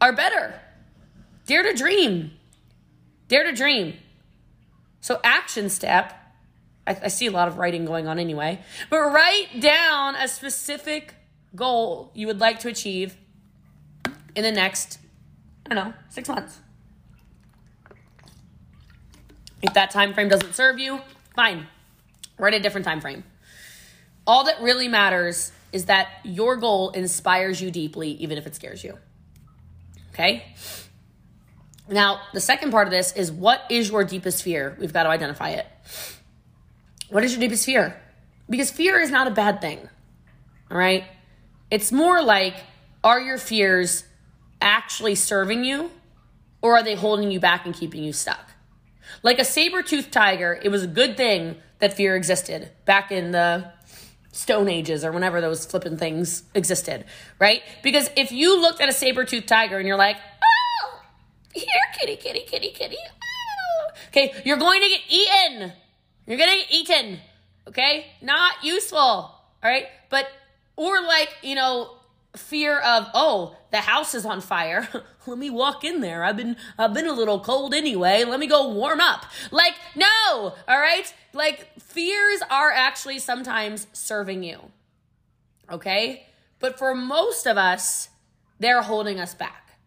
are 0.00 0.12
better. 0.12 0.60
Dare 1.46 1.62
to 1.62 1.74
dream. 1.74 2.32
Dare 3.28 3.44
to 3.44 3.52
dream. 3.52 3.94
So, 5.00 5.20
action 5.22 5.68
step, 5.68 6.12
I, 6.86 6.96
I, 7.04 7.08
see 7.08 7.26
a 7.26 7.30
lot 7.30 7.48
of 7.48 7.58
writing 7.58 7.84
going 7.84 8.06
on 8.06 8.18
anyway, 8.18 8.60
but 8.90 9.00
write 9.00 9.60
down 9.60 10.14
a 10.14 10.28
specific 10.28 11.14
goal 11.54 12.10
you 12.14 12.26
would 12.26 12.40
like 12.40 12.60
to 12.60 12.68
achieve 12.68 13.16
in 14.34 14.42
the 14.42 14.52
next, 14.52 14.98
I 15.64 15.74
don't 15.74 15.84
know, 15.84 15.94
six 16.08 16.28
months. 16.28 16.58
If 19.62 19.74
that 19.74 19.90
time 19.90 20.14
frame 20.14 20.28
doesn't 20.28 20.54
serve 20.54 20.78
you, 20.78 21.00
fine. 21.34 21.66
Write 22.38 22.54
a 22.54 22.60
different 22.60 22.84
time 22.84 23.00
frame. 23.00 23.24
All 24.26 24.44
that 24.44 24.60
really 24.60 24.88
matters 24.88 25.52
is 25.72 25.86
that 25.86 26.08
your 26.24 26.56
goal 26.56 26.90
inspires 26.90 27.60
you 27.60 27.70
deeply, 27.70 28.10
even 28.12 28.38
if 28.38 28.46
it 28.46 28.54
scares 28.54 28.84
you. 28.84 28.98
Okay? 30.10 30.44
Now, 31.88 32.20
the 32.32 32.40
second 32.40 32.70
part 32.70 32.86
of 32.86 32.90
this 32.90 33.12
is 33.12 33.30
what 33.30 33.62
is 33.70 33.90
your 33.90 34.04
deepest 34.04 34.42
fear? 34.42 34.76
We've 34.80 34.92
got 34.92 35.04
to 35.04 35.08
identify 35.08 35.50
it. 35.50 35.66
What 37.10 37.24
is 37.24 37.32
your 37.32 37.40
deepest 37.40 37.64
fear? 37.64 38.00
Because 38.48 38.70
fear 38.70 38.98
is 39.00 39.10
not 39.10 39.26
a 39.26 39.30
bad 39.30 39.60
thing. 39.60 39.88
All 40.70 40.76
right? 40.76 41.04
It's 41.70 41.92
more 41.92 42.22
like 42.22 42.54
are 43.04 43.20
your 43.20 43.38
fears 43.38 44.04
actually 44.60 45.14
serving 45.14 45.64
you 45.64 45.90
or 46.62 46.76
are 46.76 46.82
they 46.82 46.94
holding 46.94 47.30
you 47.30 47.38
back 47.38 47.66
and 47.66 47.74
keeping 47.74 48.02
you 48.02 48.12
stuck? 48.12 48.50
Like 49.22 49.38
a 49.38 49.44
saber-toothed 49.44 50.12
tiger, 50.12 50.58
it 50.60 50.68
was 50.68 50.82
a 50.82 50.88
good 50.88 51.16
thing 51.16 51.56
that 51.78 51.92
fear 51.92 52.16
existed 52.16 52.70
back 52.84 53.12
in 53.12 53.30
the 53.30 53.70
stone 54.32 54.68
ages 54.68 55.04
or 55.04 55.12
whenever 55.12 55.40
those 55.40 55.64
flipping 55.64 55.96
things 55.96 56.42
existed, 56.54 57.04
right? 57.38 57.62
Because 57.82 58.10
if 58.16 58.32
you 58.32 58.60
looked 58.60 58.80
at 58.80 58.88
a 58.88 58.92
saber-toothed 58.92 59.46
tiger 59.46 59.78
and 59.78 59.86
you're 59.86 59.96
like, 59.96 60.16
oh, 60.16 61.00
here, 61.54 61.66
kitty, 61.98 62.16
kitty, 62.16 62.40
kitty, 62.40 62.70
kitty, 62.70 62.98
oh. 62.98 63.90
okay, 64.08 64.34
you're 64.44 64.58
going 64.58 64.82
to 64.82 64.88
get 64.88 65.00
eaten. 65.08 65.72
You're 66.26 66.38
getting 66.38 66.64
eaten, 66.70 67.18
okay? 67.68 68.06
Not 68.20 68.62
useful, 68.62 68.98
all 68.98 69.40
right? 69.62 69.86
But, 70.10 70.26
or 70.76 71.00
like, 71.02 71.34
you 71.42 71.54
know, 71.54 71.96
fear 72.36 72.78
of, 72.78 73.06
oh, 73.14 73.56
the 73.70 73.78
house 73.78 74.14
is 74.14 74.26
on 74.26 74.40
fire. 74.40 74.88
Let 75.26 75.38
me 75.38 75.50
walk 75.50 75.84
in 75.84 76.00
there. 76.00 76.22
I've 76.24 76.36
been 76.36 76.56
I've 76.78 76.94
been 76.94 77.06
a 77.06 77.12
little 77.12 77.40
cold 77.40 77.74
anyway. 77.74 78.24
Let 78.24 78.38
me 78.38 78.46
go 78.46 78.68
warm 78.68 79.00
up. 79.00 79.26
Like, 79.50 79.74
no, 79.96 80.06
all 80.68 80.78
right? 80.78 81.12
Like 81.32 81.80
fears 81.80 82.40
are 82.48 82.70
actually 82.70 83.18
sometimes 83.18 83.86
serving 83.92 84.44
you. 84.44 84.70
Okay? 85.70 86.26
But 86.60 86.78
for 86.78 86.94
most 86.94 87.46
of 87.46 87.56
us, 87.56 88.08
they're 88.60 88.82
holding 88.82 89.20
us 89.20 89.34
back. 89.34 89.78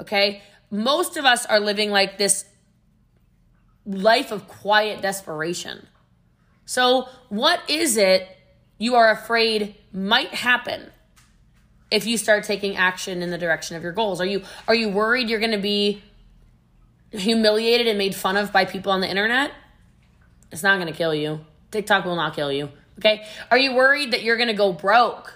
Okay? 0.00 0.42
Most 0.70 1.16
of 1.16 1.24
us 1.24 1.44
are 1.46 1.60
living 1.60 1.90
like 1.90 2.18
this 2.18 2.44
life 3.88 4.30
of 4.30 4.46
quiet 4.46 5.00
desperation. 5.00 5.86
So, 6.66 7.08
what 7.30 7.60
is 7.68 7.96
it 7.96 8.28
you 8.76 8.94
are 8.94 9.10
afraid 9.10 9.74
might 9.92 10.34
happen 10.34 10.90
if 11.90 12.06
you 12.06 12.18
start 12.18 12.44
taking 12.44 12.76
action 12.76 13.22
in 13.22 13.30
the 13.30 13.38
direction 13.38 13.76
of 13.76 13.82
your 13.82 13.92
goals? 13.92 14.20
Are 14.20 14.26
you 14.26 14.42
are 14.68 14.74
you 14.74 14.90
worried 14.90 15.30
you're 15.30 15.40
going 15.40 15.52
to 15.52 15.58
be 15.58 16.02
humiliated 17.10 17.86
and 17.86 17.98
made 17.98 18.14
fun 18.14 18.36
of 18.36 18.52
by 18.52 18.64
people 18.64 18.92
on 18.92 19.00
the 19.00 19.08
internet, 19.08 19.52
it's 20.52 20.62
not 20.62 20.76
going 20.78 20.92
to 20.92 20.96
kill 20.96 21.14
you. 21.14 21.40
TikTok 21.70 22.04
will 22.04 22.16
not 22.16 22.34
kill 22.34 22.52
you. 22.52 22.70
Okay? 22.98 23.26
Are 23.50 23.58
you 23.58 23.74
worried 23.74 24.12
that 24.12 24.22
you're 24.22 24.36
going 24.36 24.48
to 24.48 24.54
go 24.54 24.72
broke? 24.72 25.34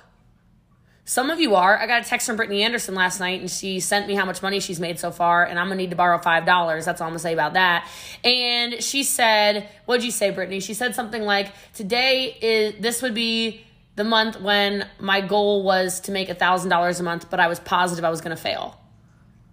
Some 1.13 1.29
of 1.29 1.39
you 1.39 1.57
are. 1.57 1.79
I 1.79 1.87
got 1.87 2.01
a 2.01 2.09
text 2.09 2.27
from 2.27 2.37
Brittany 2.37 2.63
Anderson 2.63 2.95
last 2.95 3.21
night 3.21 3.43
and 3.43 3.51
she 3.51 3.81
sent 3.81 4.09
me 4.09 4.15
how 4.15 4.25
much 4.25 4.41
money 4.41 4.61
she's 4.61 4.81
made 4.81 4.99
so 4.99 5.11
far 5.11 5.45
and 5.45 5.59
I'm 5.59 5.69
to 5.69 5.75
need 5.75 5.91
to 5.91 5.97
borrow 5.97 6.17
$5. 6.17 6.85
That's 6.87 7.03
all 7.03 7.07
I'm 7.07 7.13
to 7.13 7.19
say 7.19 7.35
about 7.35 7.53
that. 7.53 7.87
And 8.25 8.83
she 8.83 9.03
said, 9.03 9.69
what'd 9.85 10.03
you 10.03 10.11
say, 10.11 10.31
Brittany? 10.31 10.59
She 10.61 10.73
said 10.73 10.95
something 10.95 11.21
like, 11.21 11.53
today 11.75 12.35
is, 12.41 12.81
this 12.81 13.03
would 13.03 13.13
be 13.13 13.63
the 13.95 14.05
month 14.05 14.41
when 14.41 14.89
my 15.01 15.21
goal 15.21 15.65
was 15.65 16.01
to 16.01 16.13
make 16.13 16.31
$1,000 16.31 17.01
a 17.01 17.03
month, 17.03 17.29
but 17.29 17.41
I 17.41 17.47
was 17.47 17.61
positive 17.61 18.07
I 18.07 18.09
was 18.09 18.23
to 18.23 18.43
fail. 18.43 18.81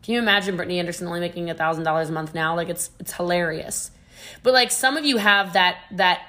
Can 0.01 0.13
you 0.13 0.22
imagine 0.22 0.56
Brittany 0.56 0.80
Anderson 0.80 1.08
only 1.08 1.20
making 1.20 1.48
$1,000 1.48 2.08
a 2.08 2.12
month 2.13 2.34
now? 2.34 2.56
Like 2.56 2.70
it's, 2.70 2.89
it's 3.01 3.12
hilarious. 3.12 3.92
But 4.44 4.54
like 4.54 4.72
some 4.72 4.96
of 4.96 5.04
you 5.04 5.18
have 5.18 5.51
that, 5.51 5.80
that 5.92 6.22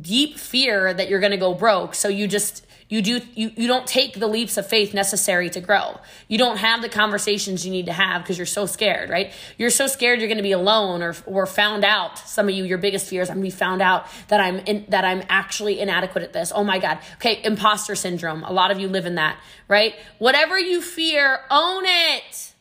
deep 0.00 0.38
fear 0.38 0.94
that 0.94 1.08
you're 1.08 1.18
going 1.18 1.32
to 1.32 1.38
go 1.38 1.54
broke. 1.54 1.96
So 1.96 2.06
you 2.06 2.28
just, 2.28 2.64
you 2.90 3.00
do 3.00 3.20
you, 3.34 3.52
you 3.56 3.66
don't 3.68 3.86
take 3.86 4.18
the 4.18 4.26
leaps 4.26 4.58
of 4.58 4.66
faith 4.66 4.92
necessary 4.92 5.48
to 5.50 5.60
grow. 5.60 5.98
You 6.28 6.36
don't 6.36 6.58
have 6.58 6.82
the 6.82 6.88
conversations 6.88 7.64
you 7.64 7.70
need 7.70 7.86
to 7.86 7.92
have 7.92 8.22
because 8.22 8.36
you're 8.36 8.46
so 8.46 8.66
scared 8.66 9.08
right? 9.08 9.32
You're 9.56 9.70
so 9.70 9.86
scared 9.86 10.18
you're 10.18 10.28
going 10.28 10.36
to 10.36 10.42
be 10.42 10.52
alone 10.52 11.00
or 11.00 11.14
or 11.24 11.46
found 11.46 11.84
out. 11.84 12.18
Some 12.18 12.48
of 12.48 12.54
you 12.54 12.64
your 12.64 12.78
biggest 12.78 13.06
fears 13.06 13.30
i'm 13.30 13.36
going 13.36 13.50
to 13.50 13.56
be 13.56 13.58
found 13.58 13.80
out 13.80 14.06
that 14.28 14.40
i'm 14.40 14.58
in, 14.58 14.84
that 14.88 15.04
i'm 15.04 15.22
actually 15.28 15.80
inadequate 15.80 16.24
at 16.24 16.32
this. 16.32 16.52
Oh 16.54 16.64
my 16.64 16.78
god. 16.78 16.98
Okay 17.14 17.40
imposter 17.44 17.94
syndrome. 17.94 18.42
A 18.42 18.52
lot 18.52 18.70
of 18.70 18.78
you 18.78 18.88
live 18.88 19.06
in 19.06 19.14
that 19.14 19.38
right? 19.68 19.94
Whatever 20.18 20.58
you 20.58 20.82
fear 20.82 21.40
own 21.50 21.84
it. 21.86 22.52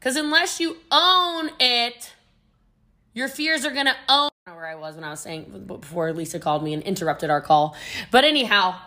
Because 0.00 0.16
unless 0.16 0.58
you 0.58 0.78
own 0.90 1.50
it 1.60 2.14
your 3.14 3.28
fears 3.28 3.64
are 3.64 3.70
going 3.70 3.86
to 3.86 3.96
own 4.08 4.30
where 4.46 4.66
I 4.66 4.74
was 4.74 4.96
when 4.96 5.04
I 5.04 5.10
was 5.10 5.20
saying 5.20 5.64
before 5.66 6.12
Lisa 6.12 6.38
called 6.38 6.62
me 6.62 6.74
and 6.74 6.82
interrupted 6.82 7.30
our 7.30 7.40
call. 7.40 7.76
But 8.10 8.24
anyhow, 8.24 8.78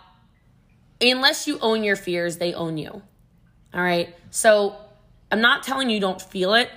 unless 1.02 1.48
you 1.48 1.60
own 1.60 1.84
your 1.84 1.96
fears, 1.96 2.38
they 2.38 2.54
own 2.54 2.78
you. 2.78 3.02
All 3.74 3.82
right. 3.82 4.16
So 4.32 4.76
I'm 5.32 5.42
not 5.42 5.64
telling 5.64 5.90
you 5.90 6.00
don't 6.00 6.22
feel 6.22 6.54
it. 6.54 6.70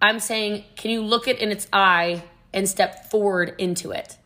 I'm 0.00 0.20
saying, 0.20 0.64
can 0.76 0.90
you 0.90 1.02
look 1.02 1.28
it 1.28 1.38
in 1.38 1.50
its 1.50 1.66
eye 1.72 2.22
and 2.52 2.68
step 2.68 3.10
forward 3.10 3.54
into 3.58 3.90
it? 3.90 4.18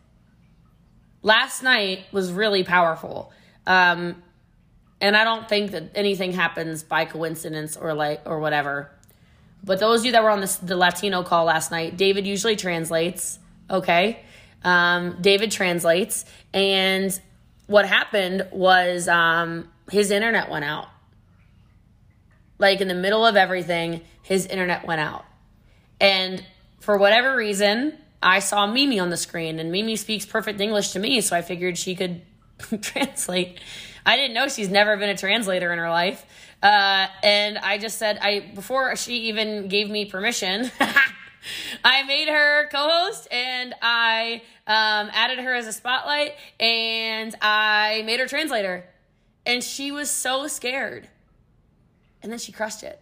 Last 1.21 1.63
night 1.63 2.05
was 2.11 2.31
really 2.31 2.63
powerful. 2.63 3.31
Um, 3.65 4.21
and 5.01 5.15
I 5.15 5.23
don't 5.23 5.47
think 5.47 5.71
that 5.71 5.91
anything 5.95 6.33
happens 6.33 6.83
by 6.83 7.05
coincidence 7.05 7.77
or 7.77 7.93
like 7.93 8.21
or 8.25 8.39
whatever. 8.39 8.91
But 9.63 9.79
those 9.79 10.01
of 10.01 10.05
you 10.07 10.11
that 10.13 10.23
were 10.23 10.29
on 10.29 10.41
this, 10.41 10.55
the 10.57 10.75
Latino 10.75 11.23
call 11.23 11.45
last 11.45 11.71
night, 11.71 11.97
David 11.97 12.25
usually 12.25 12.55
translates. 12.55 13.39
Okay, 13.69 14.19
um, 14.63 15.17
David 15.21 15.51
translates, 15.51 16.25
and 16.53 17.17
what 17.69 17.85
happened 17.85 18.47
was 18.51 19.07
um, 19.07 19.69
his 19.91 20.09
internet 20.09 20.49
went 20.49 20.65
out. 20.65 20.87
Like 22.57 22.81
in 22.81 22.87
the 22.87 22.95
middle 22.95 23.27
of 23.27 23.35
everything, 23.35 24.01
his 24.23 24.47
internet 24.47 24.87
went 24.87 24.99
out. 24.99 25.23
And 26.01 26.43
for 26.79 26.97
whatever 26.97 27.35
reason, 27.35 27.95
I 28.23 28.39
saw 28.39 28.65
Mimi 28.65 28.99
on 28.99 29.11
the 29.11 29.17
screen, 29.17 29.59
and 29.59 29.71
Mimi 29.71 29.95
speaks 29.97 30.25
perfect 30.25 30.59
English 30.59 30.91
to 30.91 30.99
me, 30.99 31.21
so 31.21 31.35
I 31.35 31.43
figured 31.43 31.77
she 31.77 31.93
could 31.93 32.23
translate. 32.81 33.59
I 34.03 34.15
didn't 34.15 34.33
know 34.33 34.47
she's 34.47 34.69
never 34.69 34.97
been 34.97 35.09
a 35.09 35.17
translator 35.17 35.71
in 35.71 35.77
her 35.77 35.91
life. 35.91 36.25
Uh, 36.63 37.05
and 37.21 37.59
I 37.59 37.77
just 37.77 37.99
said, 37.99 38.17
I 38.19 38.51
before 38.55 38.95
she 38.95 39.29
even 39.29 39.67
gave 39.67 39.91
me 39.91 40.05
permission, 40.05 40.71
I 41.83 42.03
made 42.03 42.27
her 42.27 42.67
co-host 42.69 43.27
and 43.31 43.73
I 43.81 44.41
um, 44.67 45.09
added 45.13 45.39
her 45.39 45.53
as 45.53 45.67
a 45.67 45.73
spotlight 45.73 46.33
and 46.59 47.35
I 47.41 48.03
made 48.05 48.19
her 48.19 48.27
translator. 48.27 48.85
And 49.45 49.63
she 49.63 49.91
was 49.91 50.09
so 50.09 50.47
scared. 50.47 51.07
And 52.21 52.31
then 52.31 52.39
she 52.39 52.51
crushed 52.51 52.83
it. 52.83 53.01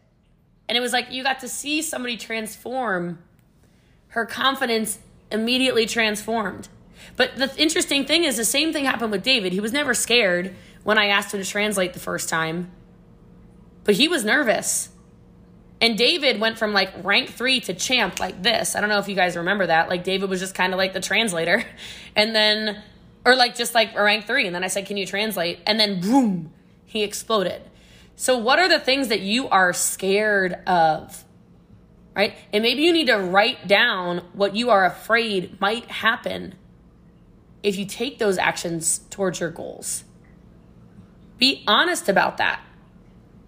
And 0.70 0.77
it 0.77 0.82
was 0.82 0.94
like 0.94 1.12
you 1.12 1.24
got 1.24 1.39
to 1.39 1.48
see 1.48 1.82
somebody 1.82 2.17
transform. 2.17 3.20
Her 4.10 4.25
confidence 4.25 5.00
immediately 5.32 5.86
transformed. 5.86 6.70
But 7.15 7.36
the 7.38 7.53
interesting 7.58 8.06
thing 8.06 8.24
is, 8.24 8.38
the 8.38 8.46
same 8.46 8.74
thing 8.74 8.86
happened 8.86 9.12
with 9.12 9.24
David. 9.24 9.53
He 9.53 9.60
was 9.60 9.72
never 9.72 9.94
scared 9.94 10.56
when 10.84 10.98
I 10.98 11.08
asked 11.08 11.34
him 11.34 11.41
to 11.41 11.50
translate 11.50 11.94
the 11.94 12.00
first 12.00 12.29
time, 12.29 12.72
but 13.84 13.96
he 13.96 14.08
was 14.08 14.24
nervous. 14.24 14.89
And 15.79 15.98
David 15.98 16.39
went 16.39 16.57
from 16.57 16.74
like 16.74 16.91
rank 17.03 17.29
three 17.29 17.60
to 17.62 17.74
champ 17.74 18.19
like 18.19 18.41
this. 18.41 18.75
I 18.75 18.81
don't 18.81 18.89
know 18.89 18.98
if 18.98 19.07
you 19.07 19.15
guys 19.15 19.38
remember 19.38 19.67
that. 19.67 19.89
Like 19.89 20.03
David 20.03 20.29
was 20.29 20.39
just 20.39 20.55
kind 20.55 20.74
of 20.74 20.77
like 20.77 20.93
the 20.93 21.01
translator. 21.01 21.63
And 22.15 22.36
then, 22.36 22.81
or 23.24 23.36
like 23.36 23.55
just 23.55 23.75
like 23.75 23.96
a 23.96 24.01
rank 24.01 24.25
three. 24.25 24.48
And 24.48 24.55
then 24.55 24.63
I 24.63 24.69
said, 24.69 24.88
Can 24.88 24.98
you 24.98 25.05
translate? 25.05 25.60
And 25.67 25.79
then 25.79 26.01
boom, 26.01 26.51
he 26.84 27.03
exploded. 27.03 27.62
So, 28.15 28.39
what 28.39 28.57
are 28.57 28.67
the 28.67 28.79
things 28.79 29.10
that 29.10 29.19
you 29.19 29.48
are 29.50 29.72
scared 29.74 30.53
of? 30.65 31.24
Right? 32.15 32.36
And 32.51 32.63
maybe 32.63 32.81
you 32.81 32.91
need 32.91 33.05
to 33.05 33.17
write 33.17 33.67
down 33.67 34.24
what 34.34 34.55
you 34.55 34.72
are 34.72 34.84
afraid 34.84 35.62
might 35.62 35.86
happen 35.86 36.55
if 37.62 37.77
you 37.77 37.86
take 37.86 38.17
those 38.17 38.39
actions 38.39 39.01
towards 39.12 39.39
your 39.39 39.51
goals. 39.51 40.03
Be 41.38 41.63
honest 41.67 42.10
about 42.10 42.38
that. 42.38 42.62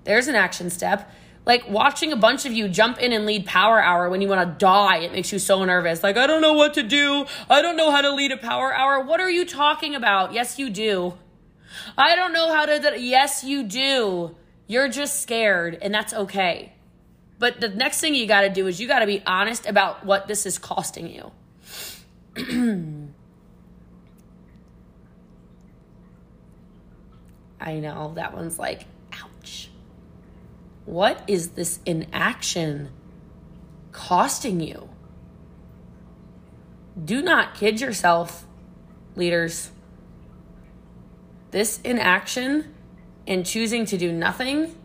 There's 0.03 0.27
an 0.27 0.35
action 0.35 0.69
step 0.69 1.11
like 1.49 1.67
watching 1.67 2.13
a 2.13 2.15
bunch 2.15 2.45
of 2.45 2.53
you 2.53 2.69
jump 2.69 2.99
in 2.99 3.11
and 3.11 3.25
lead 3.25 3.43
power 3.43 3.81
hour 3.81 4.07
when 4.07 4.21
you 4.21 4.27
want 4.27 4.47
to 4.47 4.55
die, 4.63 4.97
it 4.97 5.11
makes 5.11 5.33
you 5.33 5.39
so 5.39 5.65
nervous. 5.65 6.03
Like, 6.03 6.15
I 6.15 6.27
don't 6.27 6.43
know 6.43 6.53
what 6.53 6.75
to 6.75 6.83
do. 6.83 7.25
I 7.49 7.63
don't 7.63 7.75
know 7.75 7.89
how 7.89 8.01
to 8.01 8.13
lead 8.13 8.31
a 8.31 8.37
power 8.37 8.71
hour. 8.71 9.03
What 9.03 9.19
are 9.19 9.31
you 9.31 9.45
talking 9.45 9.95
about? 9.95 10.31
Yes, 10.31 10.59
you 10.59 10.69
do. 10.69 11.17
I 11.97 12.15
don't 12.15 12.33
know 12.33 12.53
how 12.53 12.67
to. 12.67 12.99
Yes, 12.99 13.43
you 13.43 13.63
do. 13.63 14.35
You're 14.67 14.89
just 14.89 15.23
scared, 15.23 15.79
and 15.81 15.91
that's 15.91 16.13
okay. 16.13 16.73
But 17.39 17.59
the 17.59 17.69
next 17.69 17.99
thing 17.99 18.13
you 18.13 18.27
got 18.27 18.41
to 18.41 18.49
do 18.49 18.67
is 18.67 18.79
you 18.79 18.87
got 18.87 18.99
to 18.99 19.07
be 19.07 19.23
honest 19.25 19.65
about 19.65 20.05
what 20.05 20.27
this 20.27 20.45
is 20.45 20.59
costing 20.59 21.07
you. 21.11 21.31
I 27.59 27.79
know 27.79 28.11
that 28.13 28.35
one's 28.35 28.59
like 28.59 28.85
what 30.89 31.23
is 31.27 31.49
this 31.49 31.79
inaction 31.85 32.89
costing 33.91 34.59
you? 34.59 34.89
Do 37.05 37.21
not 37.21 37.53
kid 37.53 37.79
yourself, 37.79 38.47
leaders. 39.15 39.69
This 41.51 41.79
inaction 41.81 42.73
and 43.27 43.45
choosing 43.45 43.85
to 43.85 43.99
do 43.99 44.11
nothing 44.11 44.75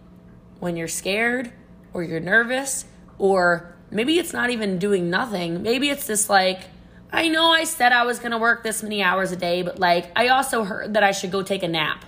when 0.60 0.76
you're 0.76 0.88
scared 0.88 1.50
or 1.94 2.02
you're 2.02 2.20
nervous, 2.20 2.84
or 3.16 3.74
maybe 3.90 4.18
it's 4.18 4.34
not 4.34 4.50
even 4.50 4.78
doing 4.78 5.08
nothing. 5.08 5.62
Maybe 5.62 5.88
it's 5.88 6.06
this 6.06 6.28
like, 6.28 6.64
I 7.10 7.28
know 7.28 7.50
I 7.50 7.64
said 7.64 7.92
I 7.92 8.04
was 8.04 8.18
gonna 8.18 8.38
work 8.38 8.62
this 8.62 8.82
many 8.82 9.02
hours 9.02 9.32
a 9.32 9.36
day, 9.36 9.62
but 9.62 9.78
like, 9.78 10.10
I 10.14 10.28
also 10.28 10.64
heard 10.64 10.92
that 10.92 11.02
I 11.02 11.12
should 11.12 11.30
go 11.30 11.42
take 11.42 11.62
a 11.62 11.68
nap. 11.68 12.04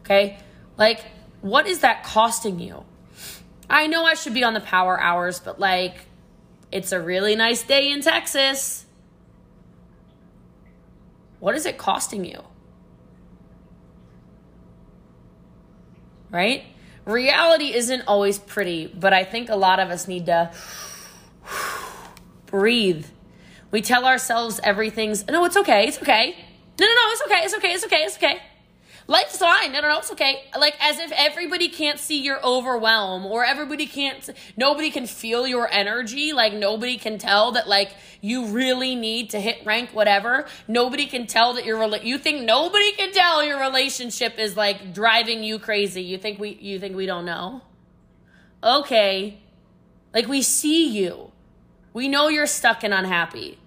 Okay? 0.00 0.38
Like, 0.76 1.15
what 1.46 1.68
is 1.68 1.80
that 1.80 2.02
costing 2.02 2.58
you? 2.58 2.84
I 3.70 3.86
know 3.86 4.04
I 4.04 4.14
should 4.14 4.34
be 4.34 4.42
on 4.42 4.54
the 4.54 4.60
power 4.60 5.00
hours, 5.00 5.38
but 5.38 5.60
like, 5.60 5.94
it's 6.72 6.90
a 6.90 7.00
really 7.00 7.36
nice 7.36 7.62
day 7.62 7.90
in 7.90 8.00
Texas. 8.00 8.84
What 11.38 11.54
is 11.54 11.64
it 11.64 11.78
costing 11.78 12.24
you? 12.24 12.42
Right? 16.30 16.64
Reality 17.04 17.72
isn't 17.72 18.02
always 18.08 18.38
pretty, 18.38 18.88
but 18.88 19.12
I 19.12 19.22
think 19.22 19.48
a 19.48 19.56
lot 19.56 19.78
of 19.78 19.90
us 19.90 20.08
need 20.08 20.26
to 20.26 20.50
breathe. 22.46 23.06
We 23.70 23.82
tell 23.82 24.04
ourselves 24.04 24.58
everything's, 24.64 25.24
no, 25.28 25.44
it's 25.44 25.56
okay, 25.56 25.86
it's 25.86 26.02
okay. 26.02 26.34
No, 26.80 26.86
no, 26.86 26.92
no, 26.92 27.00
it's 27.12 27.22
okay, 27.22 27.40
it's 27.44 27.54
okay, 27.54 27.72
it's 27.72 27.84
okay, 27.84 28.02
it's 28.02 28.16
okay. 28.16 28.42
Life's 29.08 29.38
fine. 29.38 29.70
No, 29.70 29.80
no, 29.80 29.88
no, 29.88 29.98
it's 29.98 30.10
okay. 30.10 30.42
Like 30.58 30.76
as 30.80 30.98
if 30.98 31.12
everybody 31.12 31.68
can't 31.68 32.00
see 32.00 32.20
your 32.20 32.44
overwhelm 32.44 33.24
or 33.24 33.44
everybody 33.44 33.86
can't, 33.86 34.28
nobody 34.56 34.90
can 34.90 35.06
feel 35.06 35.46
your 35.46 35.70
energy. 35.70 36.32
Like 36.32 36.52
nobody 36.52 36.98
can 36.98 37.16
tell 37.16 37.52
that 37.52 37.68
like 37.68 37.92
you 38.20 38.46
really 38.46 38.96
need 38.96 39.30
to 39.30 39.40
hit 39.40 39.64
rank 39.64 39.90
whatever. 39.90 40.46
Nobody 40.66 41.06
can 41.06 41.26
tell 41.28 41.52
that 41.54 41.64
your, 41.64 41.96
you 41.98 42.18
think 42.18 42.42
nobody 42.42 42.90
can 42.92 43.12
tell 43.12 43.44
your 43.44 43.60
relationship 43.60 44.38
is 44.38 44.56
like 44.56 44.92
driving 44.92 45.44
you 45.44 45.60
crazy. 45.60 46.02
You 46.02 46.18
think 46.18 46.40
we, 46.40 46.58
you 46.60 46.80
think 46.80 46.96
we 46.96 47.06
don't 47.06 47.24
know? 47.24 47.62
Okay. 48.64 49.38
Like 50.12 50.26
we 50.26 50.42
see 50.42 50.88
you. 50.88 51.30
We 51.92 52.08
know 52.08 52.26
you're 52.28 52.46
stuck 52.46 52.82
and 52.82 52.92
unhappy. 52.92 53.58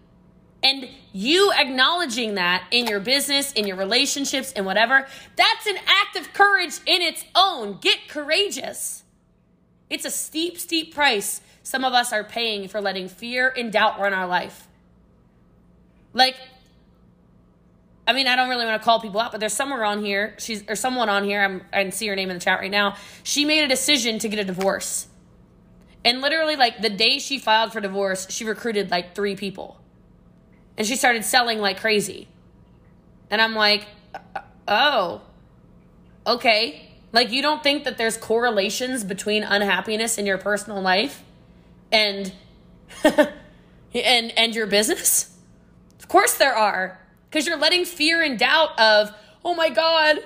And 0.61 0.89
you 1.13 1.51
acknowledging 1.53 2.35
that 2.35 2.65
in 2.71 2.87
your 2.87 2.99
business, 2.99 3.53
in 3.53 3.65
your 3.65 3.77
relationships, 3.77 4.51
and 4.51 4.65
whatever, 4.65 5.07
that's 5.35 5.65
an 5.67 5.77
act 5.77 6.17
of 6.17 6.33
courage 6.33 6.79
in 6.85 7.01
its 7.01 7.23
own. 7.33 7.77
Get 7.79 8.09
courageous. 8.09 9.03
It's 9.89 10.05
a 10.05 10.11
steep, 10.11 10.57
steep 10.57 10.93
price 10.93 11.41
some 11.69 11.83
of 11.83 11.93
us 11.93 12.11
are 12.13 12.23
paying 12.23 12.67
for 12.67 12.81
letting 12.81 13.07
fear 13.07 13.53
and 13.55 13.71
doubt 13.71 13.99
run 13.99 14.11
our 14.11 14.25
life. 14.25 14.67
Like, 16.13 16.35
I 18.07 18.13
mean, 18.13 18.25
I 18.25 18.35
don't 18.35 18.49
really 18.49 18.65
want 18.65 18.81
to 18.81 18.83
call 18.83 18.99
people 18.99 19.19
out, 19.19 19.31
but 19.31 19.39
there's 19.39 19.53
someone 19.53 19.79
on 19.81 20.03
here, 20.03 20.33
she's 20.39 20.63
or 20.67 20.75
someone 20.75 21.09
on 21.09 21.25
here, 21.25 21.43
I'm, 21.43 21.61
I 21.71 21.83
can 21.83 21.91
see 21.91 22.07
her 22.07 22.15
name 22.15 22.31
in 22.31 22.37
the 22.37 22.43
chat 22.43 22.59
right 22.59 22.71
now. 22.71 22.95
She 23.21 23.45
made 23.45 23.63
a 23.63 23.67
decision 23.67 24.17
to 24.17 24.27
get 24.27 24.39
a 24.39 24.43
divorce. 24.43 25.09
And 26.03 26.21
literally, 26.21 26.55
like 26.55 26.81
the 26.81 26.89
day 26.89 27.19
she 27.19 27.37
filed 27.37 27.71
for 27.71 27.81
divorce, 27.81 28.25
she 28.31 28.45
recruited 28.45 28.89
like 28.89 29.13
three 29.13 29.35
people. 29.35 29.78
And 30.79 30.87
she 30.87 30.95
started 30.95 31.25
selling 31.25 31.59
like 31.59 31.81
crazy. 31.81 32.29
And 33.29 33.41
I'm 33.41 33.53
like, 33.53 33.85
oh, 34.67 35.21
okay. 36.25 36.89
Like, 37.11 37.31
you 37.31 37.41
don't 37.41 37.61
think 37.61 37.83
that 37.83 37.97
there's 37.97 38.15
correlations 38.15 39.03
between 39.03 39.43
unhappiness 39.43 40.17
in 40.17 40.25
your 40.25 40.37
personal 40.37 40.81
life 40.81 41.23
and 41.91 42.31
and 43.03 43.27
and 43.93 44.55
your 44.55 44.67
business? 44.67 45.35
Of 45.99 46.07
course 46.07 46.35
there 46.35 46.55
are. 46.55 46.99
Because 47.29 47.45
you're 47.45 47.57
letting 47.57 47.83
fear 47.83 48.23
and 48.23 48.39
doubt 48.39 48.79
of, 48.79 49.11
oh 49.43 49.53
my 49.53 49.69
God, 49.69 50.19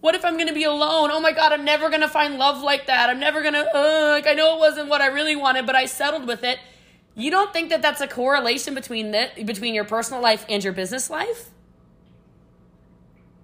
what 0.00 0.14
if 0.14 0.24
I'm 0.24 0.34
going 0.34 0.48
to 0.48 0.54
be 0.54 0.64
alone? 0.64 1.10
Oh 1.12 1.20
my 1.20 1.32
God, 1.32 1.52
I'm 1.52 1.64
never 1.64 1.88
going 1.88 2.00
to 2.00 2.08
find 2.08 2.38
love 2.38 2.62
like 2.62 2.86
that. 2.86 3.10
I'm 3.10 3.20
never 3.20 3.42
going 3.42 3.54
to, 3.54 3.60
uh, 3.60 4.08
like, 4.10 4.26
I 4.26 4.32
know 4.32 4.56
it 4.56 4.60
wasn't 4.60 4.88
what 4.88 5.00
I 5.00 5.08
really 5.08 5.36
wanted, 5.36 5.66
but 5.66 5.74
I 5.76 5.86
settled 5.86 6.26
with 6.26 6.44
it. 6.44 6.58
You 7.18 7.32
don't 7.32 7.52
think 7.52 7.70
that 7.70 7.82
that's 7.82 8.00
a 8.00 8.06
correlation 8.06 8.74
between 8.74 9.10
the, 9.10 9.28
between 9.44 9.74
your 9.74 9.84
personal 9.84 10.22
life 10.22 10.46
and 10.48 10.62
your 10.62 10.72
business 10.72 11.10
life? 11.10 11.50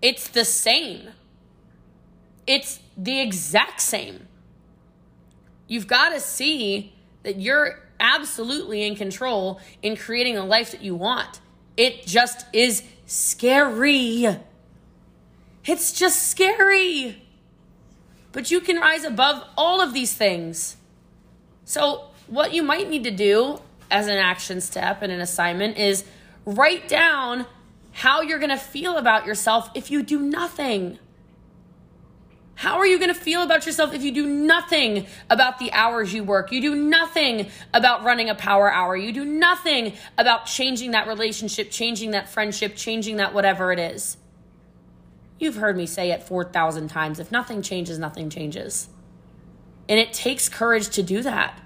It's 0.00 0.28
the 0.28 0.44
same. 0.44 1.08
It's 2.46 2.78
the 2.96 3.20
exact 3.20 3.80
same. 3.80 4.28
You've 5.66 5.88
got 5.88 6.10
to 6.10 6.20
see 6.20 6.94
that 7.24 7.40
you're 7.40 7.80
absolutely 7.98 8.86
in 8.86 8.94
control 8.94 9.60
in 9.82 9.96
creating 9.96 10.36
the 10.36 10.44
life 10.44 10.70
that 10.70 10.82
you 10.82 10.94
want. 10.94 11.40
It 11.76 12.06
just 12.06 12.46
is 12.52 12.84
scary. 13.06 14.38
It's 15.64 15.92
just 15.92 16.28
scary. 16.28 17.22
But 18.30 18.52
you 18.52 18.60
can 18.60 18.76
rise 18.76 19.02
above 19.02 19.42
all 19.56 19.80
of 19.80 19.92
these 19.92 20.12
things. 20.12 20.76
So, 21.64 22.10
what 22.26 22.52
you 22.52 22.62
might 22.62 22.88
need 22.88 23.04
to 23.04 23.10
do 23.10 23.60
as 23.90 24.06
an 24.06 24.16
action 24.16 24.60
step 24.60 25.02
and 25.02 25.12
an 25.12 25.20
assignment 25.20 25.76
is 25.76 26.04
write 26.44 26.88
down 26.88 27.46
how 27.92 28.22
you're 28.22 28.38
going 28.38 28.50
to 28.50 28.56
feel 28.56 28.96
about 28.96 29.26
yourself 29.26 29.70
if 29.74 29.90
you 29.90 30.02
do 30.02 30.18
nothing. 30.18 30.98
How 32.56 32.78
are 32.78 32.86
you 32.86 32.98
going 32.98 33.12
to 33.12 33.18
feel 33.18 33.42
about 33.42 33.66
yourself 33.66 33.92
if 33.94 34.02
you 34.02 34.12
do 34.12 34.26
nothing 34.26 35.06
about 35.28 35.58
the 35.58 35.72
hours 35.72 36.14
you 36.14 36.22
work? 36.22 36.52
You 36.52 36.60
do 36.60 36.74
nothing 36.74 37.48
about 37.72 38.04
running 38.04 38.28
a 38.28 38.34
power 38.34 38.72
hour. 38.72 38.96
You 38.96 39.12
do 39.12 39.24
nothing 39.24 39.94
about 40.16 40.46
changing 40.46 40.92
that 40.92 41.08
relationship, 41.08 41.70
changing 41.70 42.12
that 42.12 42.28
friendship, 42.28 42.76
changing 42.76 43.16
that 43.16 43.34
whatever 43.34 43.72
it 43.72 43.78
is. 43.78 44.16
You've 45.38 45.56
heard 45.56 45.76
me 45.76 45.86
say 45.86 46.10
it 46.12 46.22
4,000 46.22 46.88
times. 46.88 47.18
If 47.18 47.32
nothing 47.32 47.60
changes, 47.60 47.98
nothing 47.98 48.30
changes. 48.30 48.88
And 49.88 49.98
it 49.98 50.12
takes 50.12 50.48
courage 50.48 50.88
to 50.90 51.02
do 51.02 51.22
that. 51.22 51.60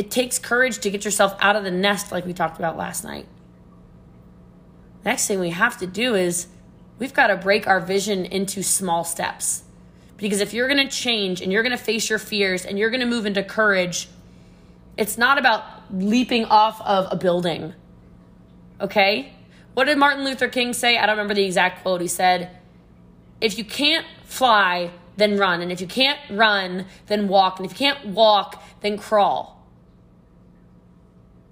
It 0.00 0.10
takes 0.10 0.38
courage 0.38 0.78
to 0.78 0.90
get 0.90 1.04
yourself 1.04 1.36
out 1.40 1.56
of 1.56 1.64
the 1.64 1.70
nest, 1.70 2.10
like 2.10 2.24
we 2.24 2.32
talked 2.32 2.56
about 2.56 2.78
last 2.78 3.04
night. 3.04 3.26
Next 5.04 5.26
thing 5.26 5.38
we 5.38 5.50
have 5.50 5.76
to 5.76 5.86
do 5.86 6.14
is 6.14 6.46
we've 6.98 7.12
got 7.12 7.26
to 7.26 7.36
break 7.36 7.66
our 7.66 7.80
vision 7.80 8.24
into 8.24 8.62
small 8.62 9.04
steps. 9.04 9.62
Because 10.16 10.40
if 10.40 10.54
you're 10.54 10.68
going 10.68 10.88
to 10.88 10.90
change 10.90 11.42
and 11.42 11.52
you're 11.52 11.62
going 11.62 11.76
to 11.76 11.84
face 11.84 12.08
your 12.08 12.18
fears 12.18 12.64
and 12.64 12.78
you're 12.78 12.88
going 12.88 13.02
to 13.02 13.06
move 13.06 13.26
into 13.26 13.42
courage, 13.42 14.08
it's 14.96 15.18
not 15.18 15.36
about 15.36 15.64
leaping 15.92 16.46
off 16.46 16.80
of 16.80 17.08
a 17.10 17.16
building. 17.16 17.74
Okay? 18.80 19.34
What 19.74 19.84
did 19.84 19.98
Martin 19.98 20.24
Luther 20.24 20.48
King 20.48 20.72
say? 20.72 20.96
I 20.96 21.04
don't 21.04 21.18
remember 21.18 21.34
the 21.34 21.44
exact 21.44 21.82
quote. 21.82 22.00
He 22.00 22.08
said, 22.08 22.56
If 23.42 23.58
you 23.58 23.64
can't 23.66 24.06
fly, 24.24 24.92
then 25.18 25.36
run. 25.36 25.60
And 25.60 25.70
if 25.70 25.82
you 25.82 25.86
can't 25.86 26.18
run, 26.30 26.86
then 27.08 27.28
walk. 27.28 27.58
And 27.58 27.66
if 27.66 27.72
you 27.72 27.86
can't 27.86 28.06
walk, 28.06 28.64
then 28.80 28.96
crawl. 28.96 29.59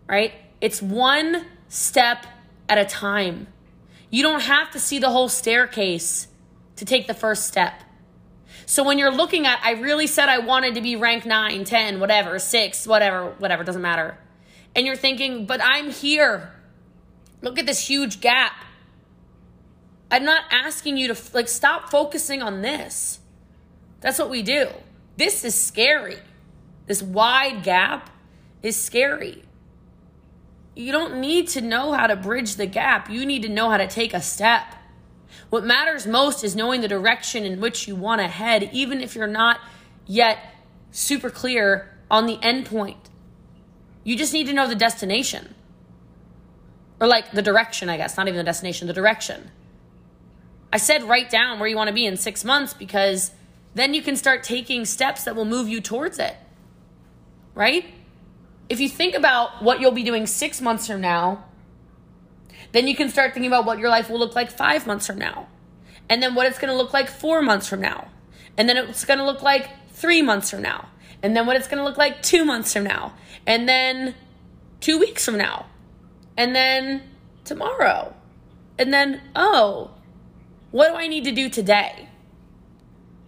Right? 0.08 0.32
It's 0.60 0.80
one 0.80 1.44
step 1.68 2.26
at 2.68 2.78
a 2.78 2.84
time. 2.84 3.46
You 4.10 4.22
don't 4.22 4.42
have 4.42 4.70
to 4.70 4.78
see 4.78 4.98
the 4.98 5.10
whole 5.10 5.28
staircase 5.28 6.28
to 6.76 6.84
take 6.84 7.06
the 7.06 7.14
first 7.14 7.46
step. 7.46 7.82
So 8.64 8.82
when 8.84 8.98
you're 8.98 9.12
looking 9.12 9.46
at, 9.46 9.60
I 9.62 9.72
really 9.72 10.06
said 10.06 10.28
I 10.28 10.38
wanted 10.38 10.74
to 10.74 10.80
be 10.80 10.96
rank 10.96 11.26
9, 11.26 11.64
10, 11.64 12.00
whatever, 12.00 12.38
6, 12.38 12.86
whatever, 12.86 13.34
whatever, 13.38 13.64
doesn't 13.64 13.82
matter. 13.82 14.18
And 14.74 14.86
you're 14.86 14.96
thinking, 14.96 15.46
but 15.46 15.60
I'm 15.62 15.90
here. 15.90 16.52
Look 17.42 17.58
at 17.58 17.66
this 17.66 17.86
huge 17.86 18.20
gap. 18.20 18.52
I'm 20.10 20.24
not 20.24 20.44
asking 20.50 20.96
you 20.96 21.12
to, 21.12 21.20
like, 21.34 21.48
stop 21.48 21.90
focusing 21.90 22.42
on 22.42 22.62
this. 22.62 23.20
That's 24.00 24.18
what 24.18 24.30
we 24.30 24.42
do. 24.42 24.68
This 25.16 25.44
is 25.44 25.54
scary. 25.54 26.18
This 26.86 27.02
wide 27.02 27.62
gap 27.62 28.10
is 28.62 28.80
scary. 28.80 29.44
You 30.78 30.92
don't 30.92 31.20
need 31.20 31.48
to 31.48 31.60
know 31.60 31.90
how 31.90 32.06
to 32.06 32.14
bridge 32.14 32.54
the 32.54 32.66
gap. 32.66 33.10
You 33.10 33.26
need 33.26 33.42
to 33.42 33.48
know 33.48 33.68
how 33.68 33.78
to 33.78 33.88
take 33.88 34.14
a 34.14 34.20
step. 34.20 34.62
What 35.50 35.64
matters 35.64 36.06
most 36.06 36.44
is 36.44 36.54
knowing 36.54 36.82
the 36.82 36.88
direction 36.88 37.44
in 37.44 37.60
which 37.60 37.88
you 37.88 37.96
want 37.96 38.20
to 38.20 38.28
head, 38.28 38.70
even 38.72 39.00
if 39.00 39.16
you're 39.16 39.26
not 39.26 39.58
yet 40.06 40.38
super 40.92 41.30
clear 41.30 41.98
on 42.08 42.26
the 42.26 42.38
end 42.42 42.66
point. 42.66 43.10
You 44.04 44.16
just 44.16 44.32
need 44.32 44.46
to 44.46 44.52
know 44.52 44.68
the 44.68 44.76
destination. 44.76 45.56
Or 47.00 47.08
like 47.08 47.32
the 47.32 47.42
direction, 47.42 47.88
I 47.88 47.96
guess, 47.96 48.16
not 48.16 48.28
even 48.28 48.38
the 48.38 48.44
destination, 48.44 48.86
the 48.86 48.92
direction. 48.92 49.50
I 50.72 50.76
said 50.76 51.02
write 51.02 51.28
down 51.28 51.58
where 51.58 51.68
you 51.68 51.74
want 51.74 51.88
to 51.88 51.94
be 51.94 52.06
in 52.06 52.16
six 52.16 52.44
months 52.44 52.72
because 52.72 53.32
then 53.74 53.94
you 53.94 54.02
can 54.02 54.14
start 54.14 54.44
taking 54.44 54.84
steps 54.84 55.24
that 55.24 55.34
will 55.34 55.44
move 55.44 55.68
you 55.68 55.80
towards 55.80 56.20
it. 56.20 56.36
Right? 57.56 57.84
If 58.68 58.80
you 58.80 58.88
think 58.88 59.14
about 59.14 59.62
what 59.62 59.80
you'll 59.80 59.92
be 59.92 60.02
doing 60.02 60.26
six 60.26 60.60
months 60.60 60.86
from 60.86 61.00
now, 61.00 61.44
then 62.72 62.86
you 62.86 62.94
can 62.94 63.08
start 63.08 63.32
thinking 63.32 63.50
about 63.50 63.64
what 63.64 63.78
your 63.78 63.88
life 63.88 64.10
will 64.10 64.18
look 64.18 64.34
like 64.34 64.50
five 64.50 64.86
months 64.86 65.06
from 65.06 65.18
now. 65.18 65.48
And 66.08 66.22
then 66.22 66.34
what 66.34 66.46
it's 66.46 66.58
going 66.58 66.70
to 66.70 66.76
look 66.76 66.92
like 66.92 67.08
four 67.08 67.42
months 67.42 67.68
from 67.68 67.80
now. 67.80 68.08
And 68.56 68.68
then 68.68 68.76
it's 68.76 69.04
going 69.04 69.18
to 69.18 69.24
look 69.24 69.42
like 69.42 69.68
three 69.90 70.22
months 70.22 70.50
from 70.50 70.62
now. 70.62 70.88
And 71.22 71.36
then 71.36 71.46
what 71.46 71.56
it's 71.56 71.68
going 71.68 71.78
to 71.78 71.84
look 71.84 71.96
like 71.96 72.22
two 72.22 72.44
months 72.44 72.72
from 72.72 72.84
now. 72.84 73.14
And 73.46 73.68
then 73.68 74.14
two 74.80 74.98
weeks 74.98 75.24
from 75.24 75.38
now. 75.38 75.66
And 76.36 76.54
then 76.54 77.02
tomorrow. 77.44 78.14
And 78.78 78.92
then, 78.92 79.20
oh, 79.34 79.90
what 80.70 80.88
do 80.90 80.94
I 80.94 81.08
need 81.08 81.24
to 81.24 81.32
do 81.32 81.48
today? 81.48 82.08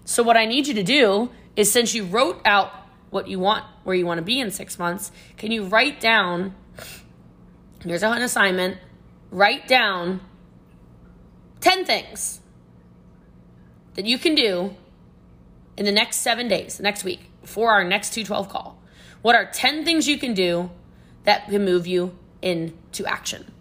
So, 0.05 0.22
what 0.22 0.37
I 0.37 0.44
need 0.44 0.66
you 0.66 0.74
to 0.74 0.83
do 0.83 1.31
is 1.57 1.72
since 1.72 1.94
you 1.94 2.05
wrote 2.05 2.40
out 2.44 2.79
what 3.10 3.28
you 3.28 3.38
want, 3.38 3.64
where 3.84 3.94
you 3.94 4.06
want 4.06 4.18
to 4.18 4.24
be 4.24 4.40
in 4.40 4.50
six 4.50 4.78
months, 4.78 5.10
can 5.36 5.50
you 5.52 5.64
write 5.64 6.00
down 6.00 6.54
here's 7.84 8.02
an 8.02 8.22
assignment 8.22 8.76
write 9.30 9.66
down 9.68 10.20
10 11.60 11.84
things 11.84 12.40
that 13.94 14.04
you 14.04 14.18
can 14.18 14.34
do 14.34 14.74
in 15.76 15.84
the 15.84 15.92
next 15.92 16.16
seven 16.16 16.48
days, 16.48 16.80
next 16.80 17.04
week, 17.04 17.30
before 17.40 17.70
our 17.70 17.84
next 17.84 18.12
212 18.14 18.48
call. 18.48 18.82
What 19.22 19.34
are 19.34 19.46
10 19.46 19.84
things 19.84 20.08
you 20.08 20.18
can 20.18 20.34
do 20.34 20.70
that 21.24 21.48
can 21.48 21.64
move 21.64 21.86
you 21.86 22.16
into 22.42 23.06
action? 23.06 23.52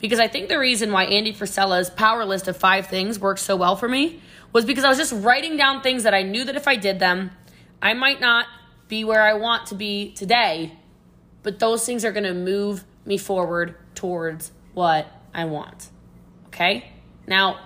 Because 0.00 0.20
I 0.20 0.28
think 0.28 0.48
the 0.48 0.58
reason 0.58 0.92
why 0.92 1.04
Andy 1.04 1.32
Frisella's 1.32 1.90
power 1.90 2.24
list 2.24 2.46
of 2.46 2.56
five 2.56 2.86
things 2.86 3.18
worked 3.18 3.40
so 3.40 3.56
well 3.56 3.74
for 3.74 3.88
me 3.88 4.20
was 4.52 4.64
because 4.64 4.84
I 4.84 4.88
was 4.88 4.98
just 4.98 5.12
writing 5.12 5.56
down 5.56 5.82
things 5.82 6.04
that 6.04 6.14
I 6.14 6.22
knew 6.22 6.44
that 6.44 6.56
if 6.56 6.68
I 6.68 6.76
did 6.76 6.98
them, 6.98 7.30
I 7.80 7.94
might 7.94 8.20
not 8.20 8.46
be 8.88 9.04
where 9.04 9.22
I 9.22 9.34
want 9.34 9.66
to 9.66 9.74
be 9.74 10.12
today, 10.12 10.72
but 11.42 11.58
those 11.58 11.84
things 11.84 12.04
are 12.04 12.12
going 12.12 12.24
to 12.24 12.34
move 12.34 12.84
me 13.04 13.18
forward 13.18 13.76
towards 13.94 14.52
what 14.74 15.06
I 15.34 15.44
want. 15.44 15.90
Okay? 16.48 16.90
Now, 17.26 17.58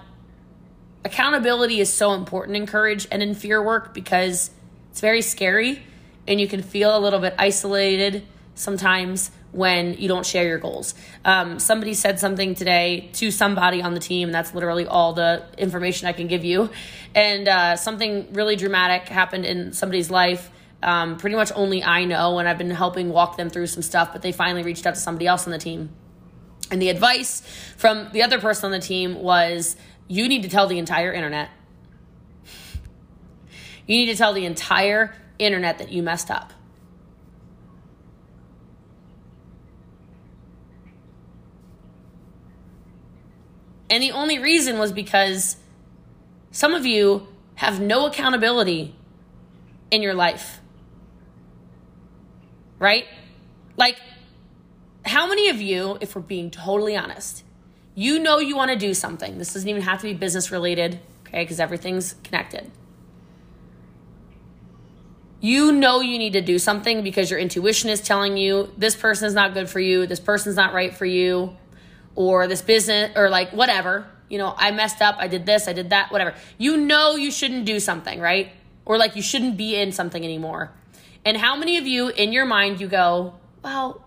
accountability 1.04 1.80
is 1.80 1.92
so 1.92 2.12
important 2.12 2.56
in 2.56 2.66
courage 2.66 3.06
and 3.10 3.22
in 3.22 3.34
fear 3.34 3.62
work 3.62 3.94
because 3.94 4.50
it's 4.90 5.00
very 5.00 5.22
scary 5.22 5.82
and 6.26 6.40
you 6.40 6.48
can 6.48 6.62
feel 6.62 6.96
a 6.96 7.00
little 7.00 7.20
bit 7.20 7.34
isolated 7.38 8.24
sometimes 8.54 9.30
when 9.52 9.94
you 9.94 10.08
don't 10.08 10.26
share 10.26 10.44
your 10.44 10.58
goals. 10.58 10.94
Um, 11.24 11.58
somebody 11.58 11.94
said 11.94 12.18
something 12.18 12.54
today 12.54 13.10
to 13.14 13.30
somebody 13.30 13.82
on 13.82 13.94
the 13.94 14.00
team. 14.00 14.32
That's 14.32 14.54
literally 14.54 14.86
all 14.86 15.12
the 15.12 15.46
information 15.58 16.08
I 16.08 16.12
can 16.12 16.26
give 16.26 16.44
you. 16.44 16.70
And 17.14 17.46
uh, 17.46 17.76
something 17.76 18.32
really 18.32 18.56
dramatic 18.56 19.08
happened 19.08 19.44
in 19.44 19.72
somebody's 19.72 20.10
life. 20.10 20.50
Um, 20.82 21.16
pretty 21.16 21.36
much 21.36 21.52
only 21.54 21.84
I 21.84 22.04
know, 22.06 22.38
and 22.38 22.48
I've 22.48 22.58
been 22.58 22.70
helping 22.70 23.10
walk 23.10 23.36
them 23.36 23.50
through 23.50 23.68
some 23.68 23.82
stuff, 23.82 24.12
but 24.12 24.22
they 24.22 24.32
finally 24.32 24.64
reached 24.64 24.84
out 24.84 24.94
to 24.94 25.00
somebody 25.00 25.28
else 25.28 25.46
on 25.46 25.52
the 25.52 25.58
team 25.58 25.90
and 26.72 26.80
the 26.80 26.88
advice 26.88 27.42
from 27.76 28.08
the 28.12 28.22
other 28.22 28.40
person 28.40 28.66
on 28.66 28.72
the 28.72 28.80
team 28.80 29.16
was 29.16 29.76
you 30.08 30.26
need 30.26 30.42
to 30.42 30.48
tell 30.48 30.66
the 30.66 30.78
entire 30.78 31.12
internet. 31.12 31.50
You 33.86 33.98
need 33.98 34.06
to 34.06 34.16
tell 34.16 34.32
the 34.32 34.46
entire 34.46 35.14
internet 35.38 35.78
that 35.78 35.92
you 35.92 36.02
messed 36.02 36.30
up. 36.30 36.52
And 43.92 44.02
the 44.02 44.12
only 44.12 44.38
reason 44.38 44.78
was 44.78 44.90
because 44.90 45.58
some 46.50 46.72
of 46.72 46.86
you 46.86 47.28
have 47.56 47.78
no 47.78 48.06
accountability 48.06 48.96
in 49.90 50.00
your 50.00 50.14
life. 50.14 50.62
Right? 52.78 53.04
Like, 53.76 54.00
how 55.04 55.26
many 55.26 55.50
of 55.50 55.60
you, 55.60 55.98
if 56.00 56.16
we're 56.16 56.22
being 56.22 56.50
totally 56.50 56.96
honest, 56.96 57.44
you 57.94 58.18
know 58.18 58.38
you 58.38 58.56
want 58.56 58.70
to 58.70 58.78
do 58.78 58.94
something? 58.94 59.36
This 59.36 59.52
doesn't 59.52 59.68
even 59.68 59.82
have 59.82 60.00
to 60.00 60.06
be 60.06 60.14
business 60.14 60.50
related, 60.50 60.98
okay? 61.26 61.42
Because 61.42 61.60
everything's 61.60 62.14
connected. 62.24 62.70
You 65.38 65.70
know 65.70 66.00
you 66.00 66.16
need 66.16 66.32
to 66.32 66.40
do 66.40 66.58
something 66.58 67.02
because 67.02 67.30
your 67.30 67.38
intuition 67.38 67.90
is 67.90 68.00
telling 68.00 68.38
you 68.38 68.72
this 68.78 68.96
person 68.96 69.26
is 69.26 69.34
not 69.34 69.52
good 69.52 69.68
for 69.68 69.80
you, 69.80 70.06
this 70.06 70.20
person's 70.20 70.56
not 70.56 70.72
right 70.72 70.94
for 70.94 71.04
you, 71.04 71.58
or 72.14 72.46
this 72.46 72.62
business, 72.62 73.12
or 73.16 73.28
like 73.28 73.52
whatever. 73.52 74.06
You 74.28 74.38
know, 74.38 74.54
I 74.56 74.70
messed 74.70 75.02
up, 75.02 75.16
I 75.18 75.28
did 75.28 75.44
this, 75.44 75.68
I 75.68 75.72
did 75.72 75.90
that, 75.90 76.10
whatever. 76.10 76.34
You 76.56 76.76
know 76.76 77.16
you 77.16 77.30
shouldn't 77.30 77.66
do 77.66 77.78
something, 77.80 78.20
right? 78.20 78.50
Or 78.84 78.96
like 78.96 79.14
you 79.14 79.22
shouldn't 79.22 79.56
be 79.56 79.76
in 79.76 79.92
something 79.92 80.24
anymore. 80.24 80.72
And 81.24 81.36
how 81.36 81.54
many 81.54 81.76
of 81.78 81.86
you 81.86 82.08
in 82.08 82.32
your 82.32 82.46
mind 82.46 82.80
you 82.80 82.88
go, 82.88 83.34
well, 83.62 84.04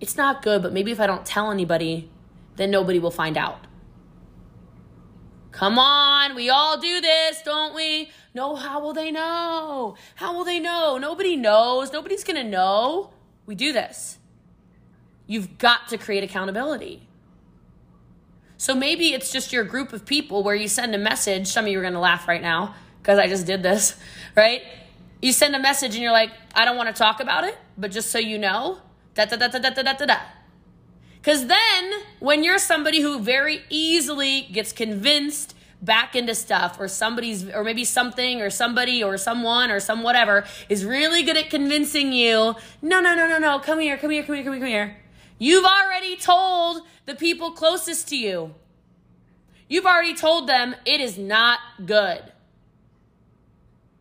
it's 0.00 0.16
not 0.16 0.42
good, 0.42 0.62
but 0.62 0.72
maybe 0.72 0.92
if 0.92 1.00
I 1.00 1.06
don't 1.06 1.24
tell 1.24 1.50
anybody, 1.50 2.10
then 2.56 2.70
nobody 2.70 2.98
will 2.98 3.10
find 3.10 3.36
out. 3.36 3.66
Come 5.52 5.78
on, 5.78 6.34
we 6.34 6.50
all 6.50 6.78
do 6.78 7.00
this, 7.00 7.40
don't 7.42 7.74
we? 7.74 8.10
No, 8.34 8.56
how 8.56 8.80
will 8.80 8.92
they 8.92 9.10
know? 9.10 9.96
How 10.16 10.34
will 10.34 10.44
they 10.44 10.60
know? 10.60 10.98
Nobody 10.98 11.34
knows. 11.34 11.92
Nobody's 11.92 12.24
going 12.24 12.36
to 12.36 12.44
know. 12.44 13.10
We 13.46 13.54
do 13.54 13.72
this. 13.72 14.18
You've 15.26 15.58
got 15.58 15.88
to 15.88 15.98
create 15.98 16.24
accountability. 16.24 17.06
So 18.58 18.74
maybe 18.74 19.12
it's 19.12 19.32
just 19.32 19.52
your 19.52 19.64
group 19.64 19.92
of 19.92 20.06
people 20.06 20.42
where 20.42 20.54
you 20.54 20.68
send 20.68 20.94
a 20.94 20.98
message. 20.98 21.48
Some 21.48 21.66
of 21.66 21.70
you 21.70 21.78
are 21.78 21.82
going 21.82 21.94
to 21.94 22.00
laugh 22.00 22.26
right 22.26 22.40
now 22.40 22.74
because 23.02 23.18
I 23.18 23.26
just 23.26 23.46
did 23.46 23.62
this, 23.62 23.96
right? 24.36 24.62
You 25.20 25.32
send 25.32 25.54
a 25.54 25.58
message 25.58 25.94
and 25.94 26.02
you're 26.02 26.12
like, 26.12 26.30
I 26.54 26.64
don't 26.64 26.76
want 26.76 26.88
to 26.88 26.98
talk 26.98 27.20
about 27.20 27.44
it, 27.44 27.56
but 27.76 27.90
just 27.90 28.10
so 28.10 28.18
you 28.18 28.38
know, 28.38 28.78
da 29.14 29.24
da 29.24 29.36
da 29.36 29.48
da 29.48 29.58
da 29.58 29.70
da 29.70 29.92
da 29.92 30.06
da. 30.06 30.16
Because 31.16 31.46
then, 31.46 31.92
when 32.20 32.44
you're 32.44 32.58
somebody 32.58 33.00
who 33.00 33.18
very 33.18 33.62
easily 33.68 34.42
gets 34.52 34.72
convinced 34.72 35.54
back 35.82 36.14
into 36.14 36.34
stuff, 36.34 36.78
or 36.80 36.88
somebody's, 36.88 37.48
or 37.50 37.64
maybe 37.64 37.84
something, 37.84 38.40
or 38.40 38.48
somebody, 38.48 39.02
or 39.02 39.18
someone, 39.18 39.70
or 39.70 39.80
some 39.80 40.02
whatever 40.02 40.44
is 40.68 40.84
really 40.84 41.22
good 41.22 41.36
at 41.36 41.50
convincing 41.50 42.12
you, 42.12 42.54
no, 42.80 43.00
no, 43.00 43.14
no, 43.14 43.28
no, 43.28 43.38
no, 43.38 43.58
come 43.58 43.80
here, 43.80 43.96
come 43.98 44.10
here, 44.10 44.22
come 44.22 44.36
here, 44.36 44.44
come 44.44 44.52
here, 44.52 44.60
come 44.60 44.68
here. 44.68 44.96
You've 45.38 45.64
already 45.64 46.16
told 46.16 46.82
the 47.04 47.14
people 47.14 47.52
closest 47.52 48.08
to 48.08 48.16
you. 48.16 48.54
You've 49.68 49.86
already 49.86 50.14
told 50.14 50.48
them 50.48 50.74
it 50.84 51.00
is 51.00 51.18
not 51.18 51.58
good. 51.84 52.32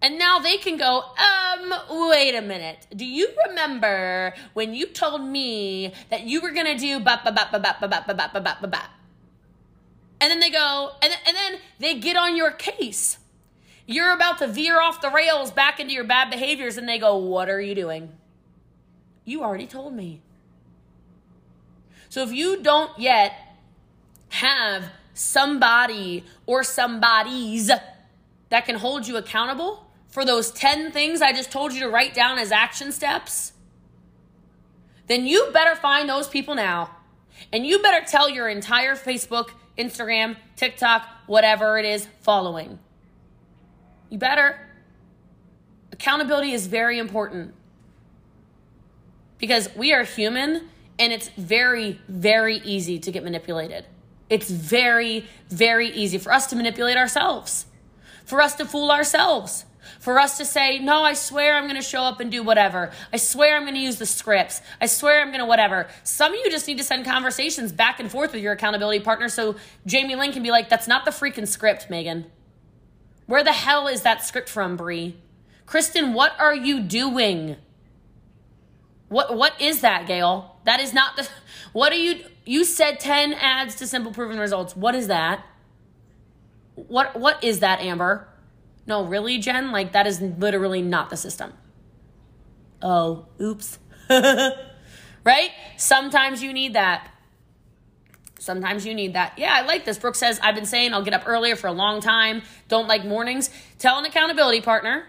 And 0.01 0.19
now 0.19 0.39
they 0.39 0.57
can 0.57 0.77
go, 0.77 1.01
um, 1.01 1.73
wait 2.09 2.35
a 2.35 2.41
minute. 2.41 2.85
Do 2.95 3.05
you 3.05 3.29
remember 3.47 4.33
when 4.53 4.75
you 4.75 4.85
told 4.85 5.21
me 5.21 5.93
that 6.09 6.25
you 6.25 6.41
were 6.41 6.51
going 6.51 6.67
to 6.67 6.77
do 6.77 6.99
ba 6.99 7.21
ba 7.23 7.31
ba 7.31 7.49
ba 7.51 7.59
ba 7.59 7.75
ba 7.81 7.87
ba 7.87 8.03
ba 8.05 8.13
ba 8.13 8.39
ba 8.39 8.57
ba 8.61 8.67
ba 8.67 8.89
And 10.21 10.29
then 10.29 10.39
they 10.39 10.51
go, 10.51 10.91
and, 11.01 11.11
and 11.25 11.35
then 11.35 11.59
they 11.79 11.99
get 11.99 12.15
on 12.15 12.37
your 12.37 12.51
case. 12.51 13.17
You're 13.87 14.13
about 14.13 14.37
to 14.39 14.47
veer 14.47 14.79
off 14.79 15.01
the 15.01 15.09
rails 15.09 15.51
back 15.51 15.79
into 15.79 15.93
your 15.93 16.03
bad 16.03 16.29
behaviors, 16.29 16.77
and 16.77 16.87
they 16.87 16.99
go, 16.99 17.17
What 17.17 17.49
are 17.49 17.61
you 17.61 17.75
doing? 17.75 18.11
You 19.25 19.43
already 19.43 19.67
told 19.67 19.93
me. 19.93 20.21
So 22.15 22.23
if 22.23 22.31
you 22.31 22.63
don't 22.63 22.97
yet 22.97 23.33
have 24.29 24.85
somebody 25.13 26.23
or 26.45 26.63
somebodies 26.63 27.67
that 27.67 28.65
can 28.65 28.77
hold 28.77 29.05
you 29.05 29.17
accountable 29.17 29.85
for 30.07 30.23
those 30.23 30.49
10 30.51 30.93
things 30.93 31.21
I 31.21 31.33
just 31.33 31.51
told 31.51 31.73
you 31.73 31.81
to 31.81 31.89
write 31.89 32.13
down 32.13 32.39
as 32.39 32.53
action 32.53 32.93
steps, 32.93 33.51
then 35.07 35.27
you 35.27 35.49
better 35.51 35.75
find 35.75 36.07
those 36.07 36.29
people 36.29 36.55
now. 36.55 36.89
And 37.51 37.67
you 37.67 37.79
better 37.81 38.05
tell 38.05 38.29
your 38.29 38.47
entire 38.47 38.95
Facebook, 38.95 39.49
Instagram, 39.77 40.37
TikTok, 40.55 41.05
whatever 41.25 41.77
it 41.77 41.83
is, 41.83 42.07
following. 42.21 42.79
You 44.09 44.19
better. 44.19 44.69
Accountability 45.91 46.53
is 46.53 46.67
very 46.67 46.97
important 46.97 47.53
because 49.37 49.67
we 49.75 49.91
are 49.91 50.05
human 50.05 50.69
and 50.97 51.11
it's 51.11 51.29
very, 51.29 51.99
very 52.07 52.57
easy 52.57 52.99
to 52.99 53.11
get 53.11 53.23
manipulated. 53.23 53.85
It's 54.29 54.49
very, 54.49 55.25
very 55.49 55.89
easy 55.89 56.17
for 56.17 56.31
us 56.31 56.47
to 56.47 56.55
manipulate 56.55 56.97
ourselves, 56.97 57.65
for 58.25 58.41
us 58.41 58.55
to 58.55 58.65
fool 58.65 58.91
ourselves, 58.91 59.65
for 59.99 60.19
us 60.19 60.37
to 60.37 60.45
say, 60.45 60.79
no, 60.79 61.03
I 61.03 61.13
swear 61.13 61.55
I'm 61.55 61.65
going 61.65 61.75
to 61.75 61.81
show 61.81 62.03
up 62.03 62.19
and 62.19 62.31
do 62.31 62.41
whatever. 62.41 62.91
I 63.13 63.17
swear 63.17 63.55
I'm 63.55 63.63
going 63.63 63.75
to 63.75 63.79
use 63.79 63.97
the 63.97 64.05
scripts. 64.05 64.61
I 64.81 64.87
swear 64.87 65.21
I'm 65.21 65.27
going 65.27 65.39
to 65.39 65.45
whatever. 65.45 65.87
Some 66.03 66.33
of 66.33 66.39
you 66.43 66.49
just 66.49 66.67
need 66.67 66.77
to 66.79 66.83
send 66.83 67.05
conversations 67.05 67.71
back 67.71 67.99
and 67.99 68.09
forth 68.09 68.33
with 68.33 68.41
your 68.41 68.53
accountability 68.53 69.03
partner 69.03 69.29
so 69.29 69.55
Jamie 69.85 70.15
Lynn 70.15 70.31
can 70.31 70.43
be 70.43 70.51
like, 70.51 70.69
that's 70.69 70.87
not 70.87 71.05
the 71.05 71.11
freaking 71.11 71.47
script, 71.47 71.89
Megan. 71.89 72.25
Where 73.27 73.43
the 73.43 73.53
hell 73.53 73.87
is 73.87 74.01
that 74.01 74.23
script 74.23 74.49
from, 74.49 74.75
Brie? 74.75 75.17
Kristen, 75.65 76.13
what 76.13 76.39
are 76.39 76.55
you 76.55 76.79
doing? 76.79 77.57
What 79.07 79.35
what 79.35 79.59
is 79.59 79.81
that, 79.81 80.07
Gail? 80.07 80.54
That 80.65 80.79
is 80.79 80.93
not 80.93 81.15
the 81.15 81.27
what 81.73 81.93
are 81.93 81.97
you 81.97 82.25
you 82.45 82.63
said 82.63 82.99
10 82.99 83.33
ads 83.33 83.75
to 83.75 83.87
simple 83.87 84.11
proven 84.11 84.37
results. 84.39 84.75
What 84.75 84.95
is 84.95 85.07
that? 85.07 85.45
What 86.75 87.19
what 87.19 87.43
is 87.43 87.59
that, 87.61 87.79
Amber? 87.79 88.27
No, 88.87 89.03
really, 89.03 89.37
Jen? 89.39 89.71
Like, 89.71 89.93
that 89.93 90.05
is 90.05 90.21
literally 90.21 90.81
not 90.81 91.09
the 91.09 91.17
system. 91.17 91.53
Oh, 92.81 93.25
oops. 93.41 93.79
right? 94.09 95.49
Sometimes 95.77 96.43
you 96.43 96.53
need 96.53 96.73
that. 96.73 97.11
Sometimes 98.37 98.85
you 98.85 98.93
need 98.93 99.13
that. 99.13 99.39
Yeah, 99.39 99.55
I 99.55 99.65
like 99.65 99.85
this. 99.85 99.97
Brooke 99.97 100.15
says, 100.15 100.39
I've 100.43 100.53
been 100.53 100.67
saying 100.67 100.93
I'll 100.93 101.03
get 101.03 101.15
up 101.15 101.23
earlier 101.25 101.55
for 101.55 101.65
a 101.67 101.71
long 101.71 101.99
time. 101.99 102.43
Don't 102.67 102.87
like 102.87 103.03
mornings. 103.03 103.49
Tell 103.79 103.97
an 103.97 104.05
accountability 104.05 104.61
partner 104.61 105.05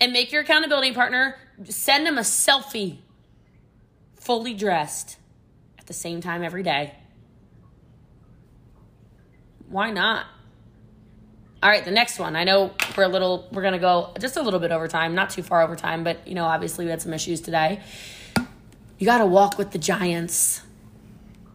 and 0.00 0.12
make 0.12 0.32
your 0.32 0.42
accountability 0.42 0.92
partner 0.92 1.36
send 1.64 2.04
them 2.04 2.18
a 2.18 2.22
selfie 2.22 2.98
fully 4.30 4.54
dressed 4.54 5.16
at 5.76 5.88
the 5.88 5.92
same 5.92 6.20
time 6.20 6.44
every 6.44 6.62
day. 6.62 6.94
Why 9.68 9.90
not? 9.90 10.24
All 11.60 11.68
right, 11.68 11.84
the 11.84 11.90
next 11.90 12.20
one. 12.20 12.36
I 12.36 12.44
know 12.44 12.72
we're 12.96 13.02
a 13.02 13.08
little, 13.08 13.48
we're 13.50 13.62
going 13.62 13.72
to 13.72 13.80
go 13.80 14.14
just 14.20 14.36
a 14.36 14.42
little 14.42 14.60
bit 14.60 14.70
over 14.70 14.86
time, 14.86 15.16
not 15.16 15.30
too 15.30 15.42
far 15.42 15.62
over 15.62 15.74
time, 15.74 16.04
but 16.04 16.28
you 16.28 16.36
know, 16.36 16.44
obviously 16.44 16.84
we 16.84 16.92
had 16.92 17.02
some 17.02 17.12
issues 17.12 17.40
today. 17.40 17.80
You 18.98 19.04
got 19.04 19.18
to 19.18 19.26
walk 19.26 19.58
with 19.58 19.72
the 19.72 19.78
giants, 19.78 20.62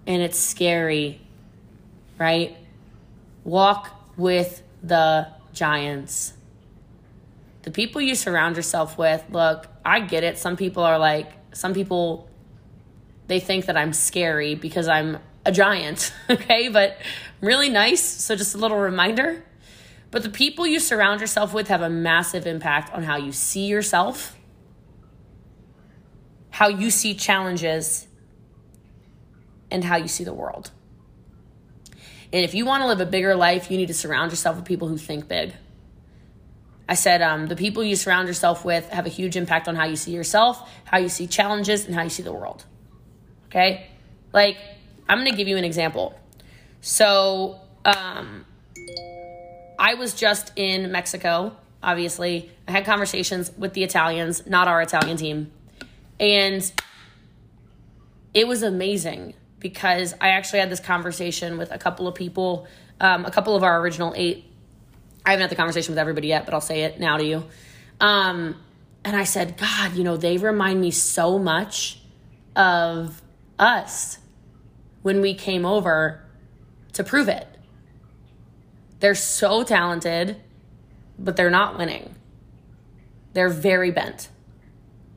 and 0.06 0.22
it's 0.22 0.38
scary, 0.38 1.22
right? 2.20 2.58
Walk 3.46 3.90
with 4.18 4.64
the 4.84 5.30
giants. 5.54 6.34
The 7.62 7.72
people 7.72 8.02
you 8.02 8.16
surround 8.16 8.58
yourself 8.58 8.98
with, 8.98 9.24
look, 9.30 9.66
I 9.86 10.02
get 10.02 10.26
it. 10.26 10.38
Some 10.38 10.58
people 10.58 10.84
are 10.84 11.00
like, 11.00 11.32
some 11.54 11.74
people, 11.74 12.28
they 13.28 13.40
think 13.40 13.66
that 13.66 13.78
I'm 13.78 13.94
scary 13.94 14.56
because 14.56 14.88
I'm 14.88 15.20
a 15.46 15.52
giant, 15.52 16.14
okay? 16.30 16.70
But 16.70 16.98
really 17.42 17.70
nice. 17.70 18.02
So 18.02 18.36
just 18.36 18.56
a 18.56 18.58
little 18.58 18.78
reminder 18.78 19.44
but 20.16 20.24
the 20.24 20.30
people 20.30 20.66
you 20.66 20.80
surround 20.80 21.20
yourself 21.20 21.54
with 21.54 21.68
have 21.68 21.82
a 21.82 21.90
massive 21.90 22.48
impact 22.48 22.94
on 22.94 23.04
how 23.04 23.18
you 23.18 23.34
see 23.34 23.66
yourself, 23.66 24.34
how 26.50 26.70
you 26.70 26.90
see 26.90 27.16
challenges, 27.16 28.08
and 29.70 29.84
how 29.84 29.98
you 29.98 30.08
see 30.08 30.24
the 30.24 30.34
world. 30.34 30.72
And 32.32 32.46
if 32.46 32.54
you 32.54 32.66
want 32.66 32.82
to 32.84 32.88
live 32.88 33.02
a 33.02 33.06
bigger 33.06 33.36
life, 33.36 33.70
you 33.70 33.76
need 33.76 33.88
to 33.88 33.94
surround 33.94 34.32
yourself 34.32 34.56
with 34.56 34.64
people 34.64 34.88
who 34.88 34.98
think 34.98 35.28
big. 35.28 35.52
I 36.88 36.94
said 36.94 37.22
um, 37.22 37.48
the 37.48 37.58
people 37.58 37.84
you 37.84 37.98
surround 37.98 38.30
yourself 38.30 38.64
with 38.64 38.88
have 38.92 39.06
a 39.06 39.10
huge 39.10 39.36
impact 39.36 39.68
on 39.68 39.76
how 39.76 39.84
you 39.84 39.98
see 39.98 40.12
yourself, 40.12 40.72
how 40.86 40.98
you 40.98 41.10
see 41.10 41.28
challenges, 41.28 41.88
and 41.88 41.94
how 41.94 42.04
you 42.04 42.10
see 42.10 42.24
the 42.24 42.32
world. 42.32 42.64
Okay? 43.56 43.88
Like, 44.34 44.58
I'm 45.08 45.20
going 45.20 45.32
to 45.32 45.38
give 45.38 45.48
you 45.48 45.56
an 45.56 45.64
example. 45.64 46.14
So, 46.82 47.58
um, 47.86 48.46
I 49.80 49.94
was 49.94 50.14
just 50.14 50.52
in 50.58 50.92
Mexico, 50.92 51.56
obviously. 51.82 52.52
I 52.68 52.72
had 52.72 52.86
conversations 52.86 53.52
with 53.58 53.74
the 53.74 53.84
Italians, 53.84 54.46
not 54.46 54.68
our 54.68 54.82
Italian 54.82 55.16
team. 55.16 55.52
And 56.20 56.70
it 58.34 58.46
was 58.46 58.62
amazing 58.62 59.36
because 59.60 60.14
I 60.20 60.30
actually 60.30 60.60
had 60.60 60.70
this 60.70 60.82
conversation 60.82 61.58
with 61.58 61.72
a 61.72 61.78
couple 61.78 62.10
of 62.10 62.16
people, 62.16 62.68
um, 63.00 63.24
a 63.24 63.32
couple 63.32 63.56
of 63.56 63.64
our 63.64 63.80
original 63.80 64.14
eight. 64.18 64.44
I 65.26 65.32
haven't 65.32 65.44
had 65.44 65.50
the 65.50 65.56
conversation 65.56 65.94
with 65.94 66.00
everybody 66.00 66.28
yet, 66.28 66.44
but 66.44 66.54
I'll 66.54 66.62
say 66.62 66.82
it 66.82 67.00
now 67.00 67.16
to 67.16 67.24
you. 67.24 67.46
Um, 68.02 68.58
and 69.06 69.16
I 69.16 69.24
said, 69.24 69.58
God, 69.58 69.94
you 69.94 70.04
know, 70.04 70.18
they 70.18 70.38
remind 70.38 70.82
me 70.82 70.92
so 70.92 71.40
much 71.40 72.02
of 72.56 73.22
us 73.60 74.20
when 75.02 75.22
we 75.22 75.34
came 75.34 75.66
over 75.66 76.24
to 76.94 77.04
Pruvit. 77.04 77.46
They're 79.00 79.16
so 79.16 79.64
talented, 79.64 80.38
but 81.20 81.36
they're 81.36 81.50
not 81.50 81.78
winning. 81.78 82.16
They're 83.34 83.50
very 83.50 83.92
bent. 83.92 84.30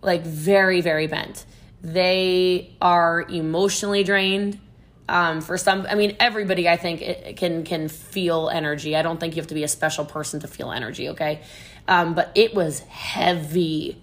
Like, 0.02 0.22
very, 0.22 0.80
very 0.80 1.06
bent. 1.06 1.46
They 1.82 2.76
are 2.80 3.22
emotionally 3.22 4.04
drained. 4.04 4.60
Um, 5.08 5.40
for 5.40 5.56
some, 5.56 5.86
I 5.88 5.94
mean, 5.94 6.16
everybody 6.20 6.68
I 6.68 6.76
think 6.76 7.00
it, 7.00 7.36
can 7.36 7.64
can 7.64 7.88
feel 7.88 8.50
energy. 8.50 8.94
I 8.94 9.02
don't 9.02 9.18
think 9.18 9.36
you 9.36 9.40
have 9.40 9.48
to 9.48 9.54
be 9.54 9.64
a 9.64 9.68
special 9.68 10.04
person 10.04 10.40
to 10.40 10.48
feel 10.48 10.70
energy. 10.70 11.08
Okay, 11.10 11.40
um, 11.86 12.14
but 12.14 12.30
it 12.34 12.54
was 12.54 12.80
heavy. 12.80 14.02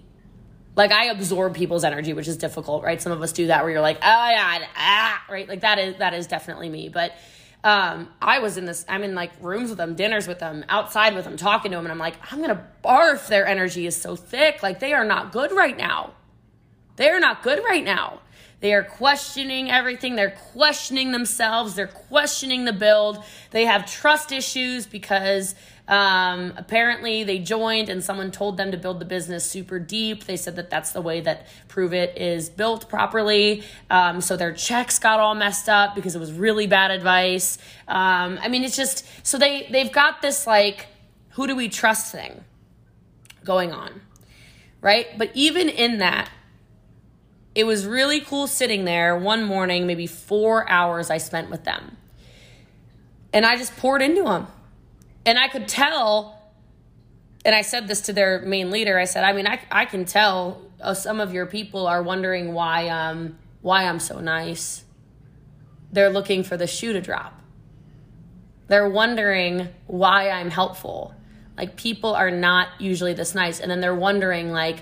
Like 0.76 0.92
I 0.92 1.06
absorb 1.06 1.54
people's 1.54 1.84
energy, 1.84 2.12
which 2.12 2.28
is 2.28 2.36
difficult, 2.36 2.84
right? 2.84 3.00
Some 3.00 3.12
of 3.12 3.22
us 3.22 3.32
do 3.32 3.46
that 3.46 3.62
where 3.62 3.72
you're 3.72 3.80
like, 3.80 3.96
oh 3.96 4.00
yeah, 4.30 4.66
ah, 4.76 5.24
right? 5.30 5.48
Like 5.48 5.62
that 5.62 5.78
is 5.78 5.96
that 5.98 6.12
is 6.12 6.26
definitely 6.26 6.68
me. 6.68 6.90
But 6.90 7.12
um, 7.64 8.10
I 8.20 8.38
was 8.38 8.58
in 8.58 8.66
this, 8.66 8.84
I'm 8.88 9.02
in 9.02 9.14
like 9.14 9.32
rooms 9.40 9.70
with 9.70 9.78
them, 9.78 9.96
dinners 9.96 10.28
with 10.28 10.38
them, 10.38 10.64
outside 10.68 11.14
with 11.14 11.24
them, 11.24 11.36
talking 11.36 11.72
to 11.72 11.78
them, 11.78 11.86
and 11.86 11.92
I'm 11.92 11.98
like, 11.98 12.14
I'm 12.30 12.40
gonna 12.40 12.64
barf. 12.84 13.26
Their 13.28 13.46
energy 13.46 13.86
is 13.86 13.96
so 13.96 14.14
thick. 14.16 14.62
Like 14.62 14.78
they 14.78 14.92
are 14.92 15.04
not 15.04 15.32
good 15.32 15.50
right 15.50 15.76
now. 15.76 16.12
They 16.96 17.08
are 17.08 17.20
not 17.20 17.42
good 17.42 17.62
right 17.64 17.84
now. 17.84 18.20
They 18.60 18.72
are 18.72 18.84
questioning 18.84 19.70
everything. 19.70 20.14
They're 20.14 20.36
questioning 20.52 21.12
themselves. 21.12 21.74
They're 21.74 21.86
questioning 21.86 22.64
the 22.64 22.72
build. 22.72 23.22
They 23.50 23.64
have 23.66 23.84
trust 23.84 24.32
issues 24.32 24.86
because 24.86 25.54
um, 25.88 26.52
apparently 26.56 27.22
they 27.24 27.38
joined 27.38 27.88
and 27.88 28.02
someone 28.02 28.32
told 28.32 28.56
them 28.56 28.72
to 28.72 28.76
build 28.76 28.98
the 28.98 29.04
business 29.04 29.48
super 29.48 29.78
deep. 29.78 30.24
They 30.24 30.36
said 30.36 30.56
that 30.56 30.68
that's 30.68 30.92
the 30.92 31.00
way 31.00 31.20
that 31.20 31.46
Pruvit 31.68 32.16
is 32.16 32.48
built 32.48 32.88
properly. 32.88 33.62
Um, 33.88 34.20
so 34.20 34.36
their 34.36 34.52
checks 34.52 34.98
got 34.98 35.20
all 35.20 35.34
messed 35.34 35.68
up 35.68 35.94
because 35.94 36.16
it 36.16 36.18
was 36.18 36.32
really 36.32 36.66
bad 36.66 36.90
advice. 36.90 37.58
Um, 37.86 38.38
I 38.42 38.48
mean, 38.48 38.64
it's 38.64 38.76
just 38.76 39.06
so 39.24 39.38
they 39.38 39.68
they've 39.70 39.92
got 39.92 40.22
this 40.22 40.46
like 40.46 40.86
who 41.30 41.46
do 41.46 41.54
we 41.54 41.68
trust 41.68 42.12
thing 42.12 42.42
going 43.44 43.72
on, 43.72 44.00
right? 44.80 45.06
But 45.16 45.30
even 45.34 45.68
in 45.68 45.98
that 45.98 46.30
it 47.56 47.64
was 47.64 47.86
really 47.86 48.20
cool 48.20 48.46
sitting 48.46 48.84
there 48.84 49.16
one 49.16 49.42
morning, 49.42 49.86
maybe 49.86 50.06
four 50.06 50.68
hours 50.68 51.08
I 51.08 51.16
spent 51.16 51.48
with 51.48 51.64
them. 51.64 51.96
And 53.32 53.46
I 53.46 53.56
just 53.56 53.74
poured 53.78 54.02
into 54.02 54.24
them. 54.24 54.46
And 55.26 55.38
I 55.38 55.48
could 55.48 55.68
tell, 55.68 56.40
and 57.44 57.54
I 57.54 57.60
said 57.60 57.88
this 57.88 58.00
to 58.02 58.14
their 58.14 58.40
main 58.40 58.70
leader 58.70 58.98
I 58.98 59.04
said, 59.04 59.24
I 59.24 59.34
mean, 59.34 59.46
I, 59.46 59.60
I 59.70 59.84
can 59.84 60.06
tell 60.06 60.62
uh, 60.80 60.94
some 60.94 61.20
of 61.20 61.34
your 61.34 61.44
people 61.44 61.86
are 61.86 62.02
wondering 62.02 62.54
why, 62.54 62.88
um, 62.88 63.36
why 63.60 63.84
I'm 63.84 64.00
so 64.00 64.20
nice. 64.20 64.84
They're 65.92 66.10
looking 66.10 66.44
for 66.44 66.56
the 66.56 66.66
shoe 66.66 66.94
to 66.94 67.00
drop. 67.02 67.38
They're 68.68 68.88
wondering 68.88 69.68
why 69.86 70.30
I'm 70.30 70.50
helpful. 70.50 71.14
Like, 71.58 71.76
people 71.76 72.14
are 72.14 72.30
not 72.30 72.68
usually 72.78 73.12
this 73.12 73.34
nice. 73.34 73.60
And 73.60 73.70
then 73.70 73.80
they're 73.80 73.94
wondering, 73.94 74.50
like, 74.50 74.78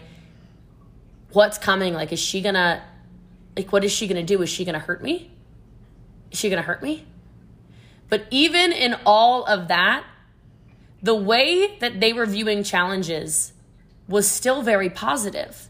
what's 1.35 1.59
coming 1.59 1.95
like 1.95 2.13
is 2.13 2.21
she 2.21 2.41
gonna 2.41 2.83
like 3.57 3.73
what 3.73 3.85
is 3.85 3.93
she 3.93 4.07
gonna 4.07 4.23
do 4.23 4.41
is 4.43 4.49
she 4.49 4.65
gonna 4.65 4.79
hurt 4.79 5.03
me 5.03 5.31
is 6.31 6.39
she 6.39 6.49
gonna 6.49 6.63
hurt 6.63 6.83
me 6.83 7.05
but 8.09 8.25
even 8.31 8.73
in 8.73 8.95
all 9.05 9.45
of 9.45 9.69
that 9.69 10.05
the 11.05 11.15
way 11.15 11.79
that 11.79 12.01
they 12.01 12.13
were 12.13 12.27
viewing 12.27 12.65
challenges 12.65 13.53
was 14.09 14.29
still 14.29 14.63
very 14.63 14.91
positive 14.91 15.69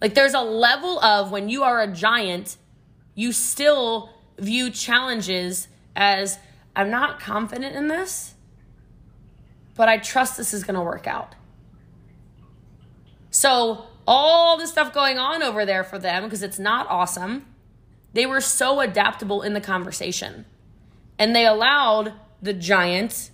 like 0.00 0.14
there's 0.14 0.34
a 0.34 0.40
level 0.40 1.00
of 1.00 1.32
when 1.32 1.48
you 1.48 1.64
are 1.64 1.80
a 1.80 1.88
giant 1.88 2.56
you 3.14 3.32
still 3.32 4.10
view 4.38 4.70
challenges 4.70 5.66
as 5.96 6.38
i'm 6.76 6.90
not 6.90 7.18
confident 7.18 7.74
in 7.74 7.88
this 7.88 8.34
but 9.74 9.88
i 9.88 9.98
trust 9.98 10.36
this 10.36 10.54
is 10.54 10.62
going 10.62 10.76
to 10.76 10.82
work 10.82 11.06
out 11.06 11.34
so, 13.34 13.86
all 14.06 14.56
the 14.56 14.68
stuff 14.68 14.94
going 14.94 15.18
on 15.18 15.42
over 15.42 15.66
there 15.66 15.82
for 15.82 15.98
them, 15.98 16.22
because 16.22 16.44
it's 16.44 16.60
not 16.60 16.86
awesome, 16.88 17.44
they 18.12 18.26
were 18.26 18.40
so 18.40 18.78
adaptable 18.78 19.42
in 19.42 19.54
the 19.54 19.60
conversation. 19.60 20.44
And 21.18 21.34
they 21.34 21.44
allowed 21.44 22.12
the 22.40 22.52
giant, 22.52 23.32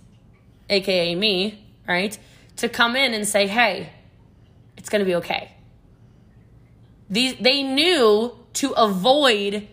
aka 0.71 1.13
me, 1.15 1.63
right, 1.87 2.17
to 2.57 2.69
come 2.69 2.95
in 2.95 3.13
and 3.13 3.27
say, 3.27 3.47
hey, 3.47 3.91
it's 4.77 4.89
going 4.89 5.01
to 5.01 5.05
be 5.05 5.15
okay. 5.15 5.51
These, 7.09 7.35
they 7.35 7.61
knew 7.61 8.35
to 8.53 8.71
avoid 8.71 9.67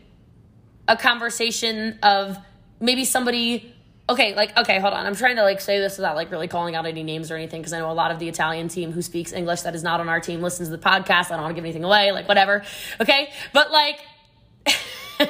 a 0.86 0.96
conversation 0.96 1.98
of 2.02 2.38
maybe 2.80 3.04
somebody 3.04 3.74
okay, 4.10 4.34
like 4.34 4.56
okay, 4.56 4.80
hold 4.80 4.94
on. 4.94 5.06
I'm 5.06 5.14
trying 5.14 5.36
to 5.36 5.42
like 5.42 5.60
say 5.60 5.78
this 5.78 5.98
without 5.98 6.16
like 6.16 6.30
really 6.30 6.48
calling 6.48 6.74
out 6.74 6.86
any 6.86 7.02
names 7.02 7.30
or 7.30 7.36
anything 7.36 7.60
because 7.60 7.72
I 7.72 7.78
know 7.78 7.90
a 7.90 7.92
lot 7.92 8.10
of 8.10 8.18
the 8.18 8.28
Italian 8.28 8.68
team 8.68 8.92
who 8.92 9.02
speaks 9.02 9.32
English 9.32 9.62
that 9.62 9.74
is 9.74 9.82
not 9.82 10.00
on 10.00 10.08
our 10.08 10.20
team 10.20 10.40
listens 10.40 10.68
to 10.68 10.76
the 10.76 10.82
podcast. 10.82 11.26
I 11.26 11.36
don't 11.36 11.42
want 11.42 11.50
to 11.50 11.54
give 11.54 11.64
anything 11.64 11.84
away, 11.84 12.12
like 12.12 12.26
whatever. 12.26 12.64
Okay, 13.00 13.30
but 13.52 13.70
like, 13.70 14.00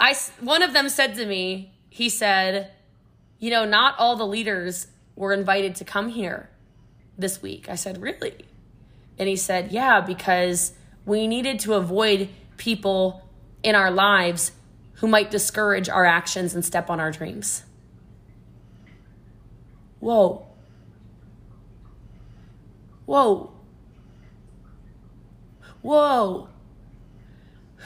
I 0.00 0.14
one 0.40 0.62
of 0.62 0.72
them 0.72 0.88
said 0.88 1.16
to 1.16 1.26
me, 1.26 1.74
he 1.88 2.08
said, 2.08 2.70
you 3.42 3.50
know, 3.50 3.64
not 3.64 3.98
all 3.98 4.14
the 4.14 4.24
leaders 4.24 4.86
were 5.16 5.32
invited 5.32 5.74
to 5.74 5.84
come 5.84 6.08
here 6.08 6.48
this 7.18 7.42
week. 7.42 7.68
I 7.68 7.74
said, 7.74 8.00
really? 8.00 8.46
And 9.18 9.28
he 9.28 9.34
said, 9.34 9.72
yeah, 9.72 10.00
because 10.00 10.74
we 11.04 11.26
needed 11.26 11.58
to 11.60 11.74
avoid 11.74 12.28
people 12.56 13.28
in 13.64 13.74
our 13.74 13.90
lives 13.90 14.52
who 14.94 15.08
might 15.08 15.28
discourage 15.28 15.88
our 15.88 16.04
actions 16.04 16.54
and 16.54 16.64
step 16.64 16.88
on 16.88 17.00
our 17.00 17.10
dreams. 17.10 17.64
Whoa. 19.98 20.46
Whoa. 23.06 23.52
Whoa. 25.80 26.48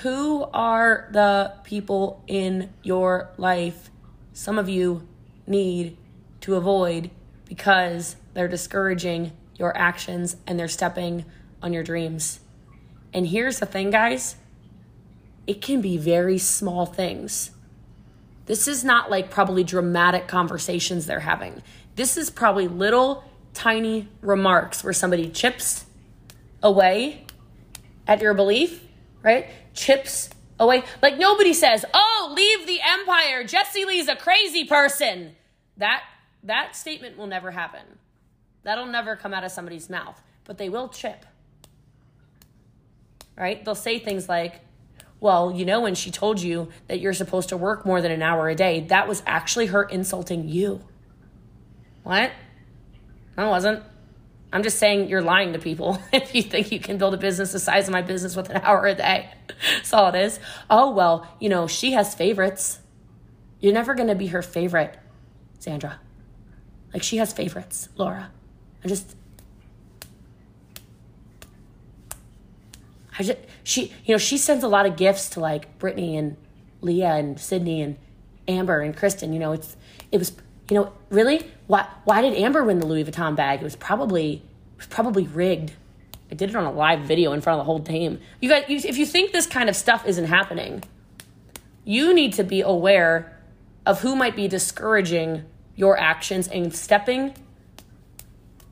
Who 0.02 0.44
are 0.52 1.08
the 1.12 1.54
people 1.64 2.22
in 2.26 2.74
your 2.82 3.30
life 3.38 3.90
some 4.34 4.58
of 4.58 4.68
you 4.68 5.08
need 5.46 5.96
to 6.42 6.56
avoid 6.56 7.10
because 7.46 8.16
they're 8.34 8.48
discouraging 8.48 9.32
your 9.56 9.76
actions 9.76 10.36
and 10.46 10.58
they're 10.58 10.68
stepping 10.68 11.24
on 11.62 11.72
your 11.72 11.82
dreams? 11.82 12.40
And 13.12 13.26
here's 13.28 13.58
the 13.58 13.66
thing, 13.66 13.90
guys 13.90 14.36
it 15.46 15.62
can 15.62 15.80
be 15.80 15.96
very 15.96 16.38
small 16.38 16.86
things. 16.86 17.52
This 18.46 18.68
is 18.68 18.84
not 18.84 19.10
like 19.10 19.30
probably 19.30 19.64
dramatic 19.64 20.26
conversations 20.28 21.06
they're 21.06 21.20
having. 21.20 21.62
This 21.94 22.16
is 22.16 22.30
probably 22.30 22.68
little 22.68 23.24
tiny 23.54 24.08
remarks 24.20 24.84
where 24.84 24.92
somebody 24.92 25.30
chips 25.30 25.86
away 26.62 27.24
at 28.06 28.20
your 28.20 28.34
belief, 28.34 28.84
right? 29.22 29.48
Chips 29.74 30.30
away. 30.58 30.84
Like 31.02 31.18
nobody 31.18 31.52
says, 31.52 31.84
"Oh, 31.92 32.32
leave 32.34 32.66
the 32.66 32.80
empire. 32.82 33.44
Jessie 33.44 33.84
Lee's 33.84 34.08
a 34.08 34.16
crazy 34.16 34.64
person." 34.64 35.36
That 35.76 36.02
that 36.42 36.76
statement 36.76 37.18
will 37.18 37.26
never 37.26 37.50
happen. 37.50 37.98
That'll 38.62 38.86
never 38.86 39.16
come 39.16 39.32
out 39.32 39.44
of 39.44 39.52
somebody's 39.52 39.88
mouth, 39.88 40.20
but 40.44 40.58
they 40.58 40.68
will 40.68 40.88
chip. 40.88 41.24
Right? 43.36 43.64
They'll 43.64 43.74
say 43.74 43.98
things 43.98 44.28
like, 44.28 44.60
well, 45.20 45.52
you 45.52 45.64
know, 45.64 45.80
when 45.80 45.94
she 45.94 46.10
told 46.10 46.40
you 46.40 46.68
that 46.88 47.00
you're 47.00 47.12
supposed 47.12 47.48
to 47.50 47.56
work 47.56 47.86
more 47.86 48.00
than 48.00 48.12
an 48.12 48.22
hour 48.22 48.48
a 48.48 48.54
day, 48.54 48.80
that 48.88 49.08
was 49.08 49.22
actually 49.26 49.66
her 49.66 49.82
insulting 49.82 50.48
you. 50.48 50.82
What? 52.02 52.32
I 53.36 53.48
wasn't. 53.48 53.82
I'm 54.52 54.62
just 54.62 54.78
saying 54.78 55.08
you're 55.08 55.22
lying 55.22 55.52
to 55.52 55.58
people 55.58 56.00
if 56.12 56.34
you 56.34 56.42
think 56.42 56.72
you 56.72 56.80
can 56.80 56.98
build 56.98 57.14
a 57.14 57.18
business 57.18 57.52
the 57.52 57.58
size 57.58 57.88
of 57.88 57.92
my 57.92 58.02
business 58.02 58.36
with 58.36 58.50
an 58.50 58.58
hour 58.62 58.86
a 58.86 58.94
day. 58.94 59.30
That's 59.76 59.92
all 59.92 60.08
it 60.08 60.14
is. 60.14 60.40
Oh, 60.70 60.90
well, 60.90 61.26
you 61.40 61.48
know, 61.48 61.66
she 61.66 61.92
has 61.92 62.14
favorites. 62.14 62.78
You're 63.60 63.72
never 63.72 63.94
going 63.94 64.08
to 64.08 64.14
be 64.14 64.28
her 64.28 64.42
favorite, 64.42 64.96
Sandra. 65.58 66.00
Like, 66.92 67.02
she 67.02 67.16
has 67.16 67.32
favorites, 67.32 67.88
Laura. 67.96 68.30
I 68.84 68.88
just, 68.88 69.16
I 73.18 73.22
just 73.22 73.38
she 73.64 73.92
you 74.04 74.14
know 74.14 74.18
she 74.18 74.38
sends 74.38 74.62
a 74.62 74.68
lot 74.68 74.86
of 74.86 74.96
gifts 74.96 75.30
to 75.30 75.40
like 75.40 75.78
Brittany 75.78 76.16
and 76.16 76.36
Leah 76.80 77.14
and 77.14 77.40
Sydney 77.40 77.82
and 77.82 77.96
Amber 78.46 78.80
and 78.80 78.96
Kristen. 78.96 79.32
You 79.32 79.38
know 79.38 79.52
it's 79.52 79.76
it 80.12 80.18
was 80.18 80.32
you 80.70 80.76
know 80.76 80.92
really 81.10 81.50
why 81.66 81.88
why 82.04 82.22
did 82.22 82.34
Amber 82.34 82.64
win 82.64 82.80
the 82.80 82.86
Louis 82.86 83.04
Vuitton 83.04 83.36
bag? 83.36 83.60
It 83.60 83.64
was 83.64 83.76
probably 83.76 84.34
it 84.34 84.78
was 84.78 84.86
probably 84.86 85.26
rigged. 85.26 85.72
I 86.30 86.34
did 86.34 86.50
it 86.50 86.56
on 86.56 86.64
a 86.64 86.72
live 86.72 87.00
video 87.00 87.32
in 87.32 87.40
front 87.40 87.60
of 87.60 87.64
the 87.64 87.70
whole 87.70 87.80
team. 87.80 88.20
You 88.40 88.48
guys, 88.48 88.64
if 88.68 88.98
you 88.98 89.06
think 89.06 89.32
this 89.32 89.46
kind 89.46 89.68
of 89.68 89.76
stuff 89.76 90.06
isn't 90.06 90.24
happening, 90.24 90.82
you 91.84 92.12
need 92.12 92.32
to 92.34 92.42
be 92.42 92.62
aware 92.62 93.40
of 93.84 94.00
who 94.00 94.16
might 94.16 94.34
be 94.34 94.48
discouraging 94.48 95.44
your 95.76 95.96
actions 95.98 96.48
and 96.48 96.74
stepping 96.74 97.34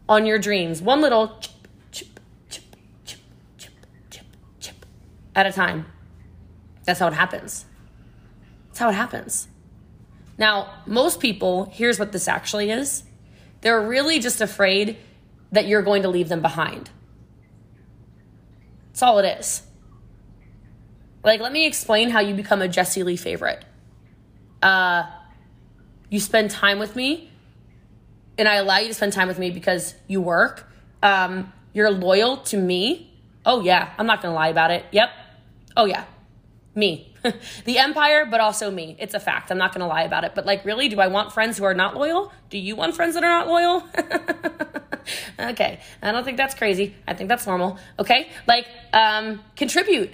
on 0.08 0.26
your 0.26 0.38
dreams. 0.38 0.82
One 0.82 1.00
little 1.00 1.38
chip, 1.38 1.54
chip, 1.92 2.08
chip, 2.50 2.64
chip, 3.04 3.20
chip, 3.56 3.72
chip, 4.10 4.26
chip 4.58 4.86
at 5.36 5.46
a 5.46 5.52
time. 5.52 5.86
That's 6.84 6.98
how 6.98 7.06
it 7.06 7.14
happens. 7.14 7.66
That's 8.68 8.80
how 8.80 8.88
it 8.88 8.94
happens. 8.94 9.46
Now, 10.36 10.82
most 10.86 11.20
people, 11.20 11.70
here's 11.72 11.98
what 11.98 12.12
this 12.12 12.28
actually 12.28 12.70
is 12.70 13.04
they're 13.60 13.80
really 13.80 14.18
just 14.18 14.40
afraid 14.40 14.98
that 15.52 15.66
you're 15.66 15.82
going 15.82 16.02
to 16.02 16.08
leave 16.08 16.28
them 16.28 16.42
behind. 16.42 16.90
That's 18.88 19.02
all 19.02 19.18
it 19.18 19.38
is. 19.38 19.62
Like, 21.22 21.40
let 21.40 21.52
me 21.52 21.66
explain 21.66 22.10
how 22.10 22.20
you 22.20 22.34
become 22.34 22.60
a 22.60 22.68
Jessie 22.68 23.02
Lee 23.02 23.16
favorite. 23.16 23.64
Uh, 24.62 25.04
you 26.10 26.20
spend 26.20 26.50
time 26.50 26.78
with 26.78 26.94
me, 26.94 27.30
and 28.36 28.46
I 28.46 28.56
allow 28.56 28.78
you 28.78 28.88
to 28.88 28.94
spend 28.94 29.12
time 29.12 29.28
with 29.28 29.38
me 29.38 29.50
because 29.50 29.94
you 30.06 30.20
work. 30.20 30.70
Um, 31.02 31.52
you're 31.72 31.90
loyal 31.90 32.38
to 32.38 32.58
me. 32.58 33.10
Oh, 33.46 33.60
yeah, 33.60 33.92
I'm 33.98 34.06
not 34.06 34.20
gonna 34.20 34.34
lie 34.34 34.48
about 34.48 34.70
it. 34.70 34.84
Yep. 34.92 35.10
Oh, 35.76 35.86
yeah, 35.86 36.04
me. 36.74 37.13
the 37.64 37.78
empire, 37.78 38.26
but 38.26 38.40
also 38.40 38.70
me. 38.70 38.96
It's 38.98 39.14
a 39.14 39.20
fact. 39.20 39.50
I'm 39.50 39.58
not 39.58 39.72
going 39.72 39.80
to 39.80 39.86
lie 39.86 40.02
about 40.02 40.24
it. 40.24 40.34
But 40.34 40.46
like, 40.46 40.64
really, 40.64 40.88
do 40.88 41.00
I 41.00 41.08
want 41.08 41.32
friends 41.32 41.58
who 41.58 41.64
are 41.64 41.74
not 41.74 41.96
loyal? 41.96 42.32
Do 42.50 42.58
you 42.58 42.76
want 42.76 42.94
friends 42.94 43.14
that 43.14 43.24
are 43.24 43.30
not 43.30 43.48
loyal? 43.48 43.88
okay. 45.50 45.80
I 46.02 46.12
don't 46.12 46.24
think 46.24 46.36
that's 46.36 46.54
crazy. 46.54 46.94
I 47.06 47.14
think 47.14 47.28
that's 47.28 47.46
normal. 47.46 47.78
Okay. 47.98 48.28
Like, 48.46 48.66
um, 48.92 49.42
contribute. 49.56 50.12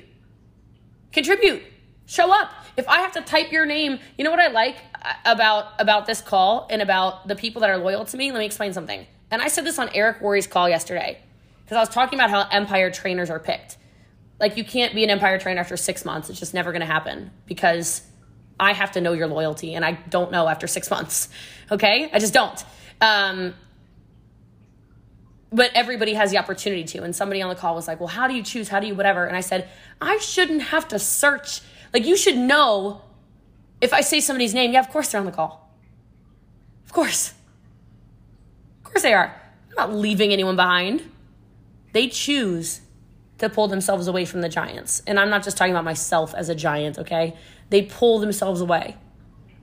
Contribute. 1.12 1.62
Show 2.06 2.32
up. 2.32 2.50
If 2.76 2.88
I 2.88 3.00
have 3.00 3.12
to 3.12 3.20
type 3.20 3.52
your 3.52 3.66
name, 3.66 3.98
you 4.16 4.24
know 4.24 4.30
what 4.30 4.40
I 4.40 4.48
like 4.48 4.76
about 5.24 5.80
about 5.80 6.06
this 6.06 6.20
call 6.20 6.66
and 6.70 6.80
about 6.80 7.28
the 7.28 7.36
people 7.36 7.60
that 7.60 7.70
are 7.70 7.78
loyal 7.78 8.04
to 8.04 8.16
me? 8.16 8.32
Let 8.32 8.38
me 8.38 8.46
explain 8.46 8.72
something. 8.72 9.06
And 9.30 9.42
I 9.42 9.48
said 9.48 9.64
this 9.64 9.78
on 9.78 9.90
Eric 9.94 10.20
Worre's 10.20 10.46
call 10.46 10.68
yesterday 10.68 11.20
because 11.64 11.76
I 11.76 11.80
was 11.80 11.88
talking 11.88 12.18
about 12.18 12.30
how 12.30 12.48
empire 12.50 12.90
trainers 12.90 13.30
are 13.30 13.38
picked 13.38 13.76
like 14.40 14.56
you 14.56 14.64
can't 14.64 14.94
be 14.94 15.04
an 15.04 15.10
empire 15.10 15.38
trainer 15.38 15.60
after 15.60 15.76
six 15.76 16.04
months. 16.04 16.30
It's 16.30 16.40
just 16.40 16.54
never 16.54 16.72
going 16.72 16.80
to 16.80 16.86
happen 16.86 17.30
because 17.46 18.02
I 18.58 18.72
have 18.72 18.92
to 18.92 19.00
know 19.00 19.12
your 19.12 19.26
loyalty, 19.26 19.74
and 19.74 19.84
I 19.84 19.92
don't 19.92 20.32
know 20.32 20.48
after 20.48 20.66
six 20.66 20.90
months. 20.90 21.28
Okay, 21.70 22.10
I 22.12 22.18
just 22.18 22.34
don't. 22.34 22.64
Um, 23.00 23.54
but 25.52 25.70
everybody 25.74 26.14
has 26.14 26.30
the 26.30 26.38
opportunity 26.38 26.84
to. 26.84 27.02
And 27.02 27.14
somebody 27.14 27.42
on 27.42 27.48
the 27.48 27.54
call 27.54 27.74
was 27.74 27.86
like, 27.86 28.00
"Well, 28.00 28.08
how 28.08 28.26
do 28.26 28.34
you 28.34 28.42
choose? 28.42 28.68
How 28.68 28.80
do 28.80 28.86
you 28.86 28.94
whatever?" 28.94 29.26
And 29.26 29.36
I 29.36 29.40
said, 29.40 29.68
"I 30.00 30.18
shouldn't 30.18 30.62
have 30.62 30.88
to 30.88 30.98
search. 30.98 31.60
Like 31.92 32.06
you 32.06 32.16
should 32.16 32.36
know 32.36 33.02
if 33.80 33.92
I 33.92 34.00
say 34.00 34.20
somebody's 34.20 34.54
name. 34.54 34.72
Yeah, 34.72 34.80
of 34.80 34.88
course 34.88 35.10
they're 35.10 35.20
on 35.20 35.26
the 35.26 35.32
call. 35.32 35.70
Of 36.86 36.92
course, 36.92 37.34
of 38.78 38.84
course 38.84 39.02
they 39.02 39.12
are. 39.14 39.34
I'm 39.68 39.74
not 39.76 39.92
leaving 39.94 40.32
anyone 40.32 40.56
behind. 40.56 41.02
They 41.92 42.08
choose." 42.08 42.80
To 43.40 43.48
pull 43.48 43.68
themselves 43.68 44.06
away 44.06 44.24
from 44.24 44.42
the 44.42 44.48
Giants. 44.48 45.02
And 45.06 45.18
I'm 45.18 45.30
not 45.30 45.42
just 45.42 45.56
talking 45.56 45.72
about 45.72 45.84
myself 45.84 46.34
as 46.34 46.48
a 46.48 46.54
Giant, 46.54 46.98
okay? 46.98 47.36
They 47.70 47.82
pull 47.82 48.18
themselves 48.18 48.60
away. 48.60 48.96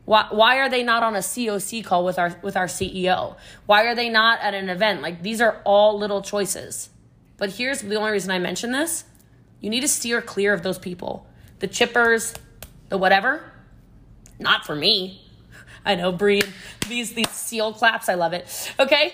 Why, 0.05 0.27
why 0.31 0.57
are 0.57 0.69
they 0.69 0.83
not 0.83 1.03
on 1.03 1.15
a 1.15 1.19
COC 1.19 1.83
call 1.83 2.05
with 2.05 2.17
our 2.17 2.39
with 2.41 2.55
our 2.55 2.67
CEO? 2.67 3.35
Why 3.65 3.83
are 3.85 3.93
they 3.93 4.09
not 4.09 4.39
at 4.41 4.53
an 4.53 4.69
event? 4.69 5.01
Like 5.01 5.21
these 5.21 5.41
are 5.41 5.61
all 5.65 5.97
little 5.97 6.21
choices. 6.21 6.89
But 7.37 7.51
here's 7.51 7.81
the 7.81 7.95
only 7.95 8.11
reason 8.11 8.31
I 8.31 8.39
mention 8.39 8.71
this. 8.71 9.03
You 9.59 9.69
need 9.69 9.81
to 9.81 9.87
steer 9.87 10.21
clear 10.21 10.53
of 10.53 10.63
those 10.63 10.79
people. 10.79 11.27
The 11.59 11.67
chippers, 11.67 12.35
the 12.89 12.97
whatever. 12.97 13.51
Not 14.39 14.65
for 14.65 14.75
me. 14.75 15.21
I 15.85 15.95
know, 15.95 16.11
Bree, 16.11 16.41
these 16.87 17.13
these 17.13 17.29
seal 17.29 17.73
claps, 17.73 18.07
I 18.07 18.13
love 18.13 18.33
it. 18.33 18.73
Okay? 18.79 19.13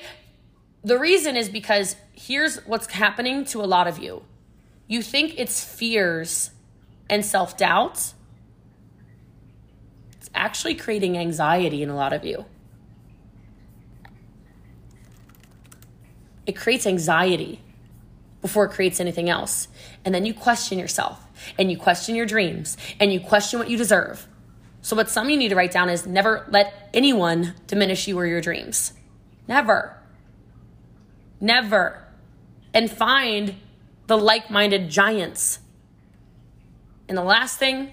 The 0.84 0.99
reason 0.99 1.36
is 1.36 1.49
because 1.49 1.95
here's 2.13 2.60
what's 2.65 2.86
happening 2.91 3.45
to 3.45 3.62
a 3.62 3.65
lot 3.65 3.88
of 3.88 3.97
you 3.97 4.23
you 4.88 5.02
think 5.02 5.36
it's 5.38 5.63
fears 5.63 6.52
and 7.10 7.26
self 7.26 7.58
doubt, 7.58 8.13
it's 10.13 10.30
actually 10.34 10.76
creating 10.76 11.17
anxiety 11.17 11.84
in 11.84 11.89
a 11.89 11.96
lot 11.96 12.13
of 12.13 12.26
you. 12.26 12.46
It 16.46 16.54
creates 16.54 16.86
anxiety 16.86 17.62
before 18.41 18.65
it 18.65 18.72
creates 18.72 19.00
anything 19.00 19.30
else. 19.30 19.69
And 20.04 20.13
then 20.13 20.26
you 20.26 20.34
question 20.34 20.78
yourself 20.78 21.26
and 21.58 21.72
you 21.72 21.78
question 21.78 22.15
your 22.15 22.26
dreams 22.26 22.78
and 23.00 23.12
you 23.12 23.19
question 23.19 23.60
what 23.60 23.69
you 23.69 23.78
deserve. 23.78 24.28
So, 24.82 24.98
what 24.98 25.10
some 25.10 25.30
you 25.30 25.38
need 25.38 25.50
to 25.50 25.56
write 25.56 25.72
down 25.72 25.89
is 25.89 26.06
never 26.06 26.46
let 26.50 26.89
anyone 26.93 27.56
diminish 27.67 28.06
you 28.06 28.19
or 28.19 28.26
your 28.26 28.41
dreams. 28.41 28.91
Never. 29.48 29.98
Never. 31.39 32.04
And 32.74 32.91
find 32.91 33.56
the 34.08 34.18
like 34.18 34.50
minded 34.50 34.89
giants. 34.89 35.60
And 37.08 37.18
the 37.18 37.24
last 37.24 37.60
thing, 37.60 37.92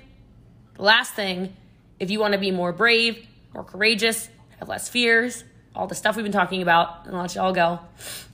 the 0.75 0.83
last 0.83 1.15
thing, 1.15 1.57
if 1.99 2.11
you 2.11 2.21
want 2.21 2.33
to 2.33 2.39
be 2.39 2.51
more 2.51 2.73
brave, 2.73 3.27
more 3.55 3.65
courageous, 3.65 4.29
have 4.59 4.69
less 4.69 4.89
fears, 4.89 5.45
all 5.75 5.87
the 5.87 5.95
stuff 5.95 6.17
we've 6.17 6.25
been 6.25 6.33
talking 6.33 6.63
about, 6.63 7.07
and 7.07 7.15
I'll 7.15 7.23
let 7.23 7.35
you 7.35 7.41
all 7.41 7.53
go, 7.53 7.81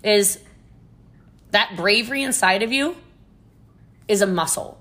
is 0.02 0.38
that 1.50 1.74
bravery 1.76 2.22
inside 2.22 2.62
of 2.62 2.72
you 2.72 2.96
is 4.08 4.22
a 4.22 4.26
muscle. 4.26 4.80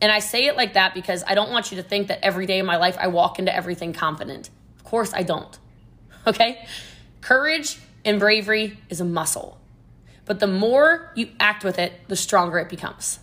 And 0.00 0.12
I 0.12 0.18
say 0.18 0.46
it 0.46 0.56
like 0.56 0.74
that 0.74 0.94
because 0.94 1.24
I 1.26 1.34
don't 1.34 1.50
want 1.50 1.70
you 1.70 1.76
to 1.78 1.82
think 1.82 2.08
that 2.08 2.20
every 2.22 2.46
day 2.46 2.58
of 2.58 2.66
my 2.66 2.76
life 2.76 2.96
I 2.98 3.08
walk 3.08 3.38
into 3.38 3.54
everything 3.54 3.92
confident. 3.92 4.50
Of 4.76 4.84
course 4.84 5.12
I 5.14 5.22
don't. 5.22 5.58
Okay? 6.26 6.66
Courage 7.20 7.78
and 8.04 8.18
bravery 8.18 8.78
is 8.88 9.00
a 9.00 9.04
muscle. 9.04 9.58
But 10.24 10.40
the 10.40 10.46
more 10.46 11.12
you 11.14 11.30
act 11.38 11.64
with 11.64 11.78
it, 11.78 11.92
the 12.08 12.16
stronger 12.16 12.58
it 12.58 12.68
becomes. 12.68 13.18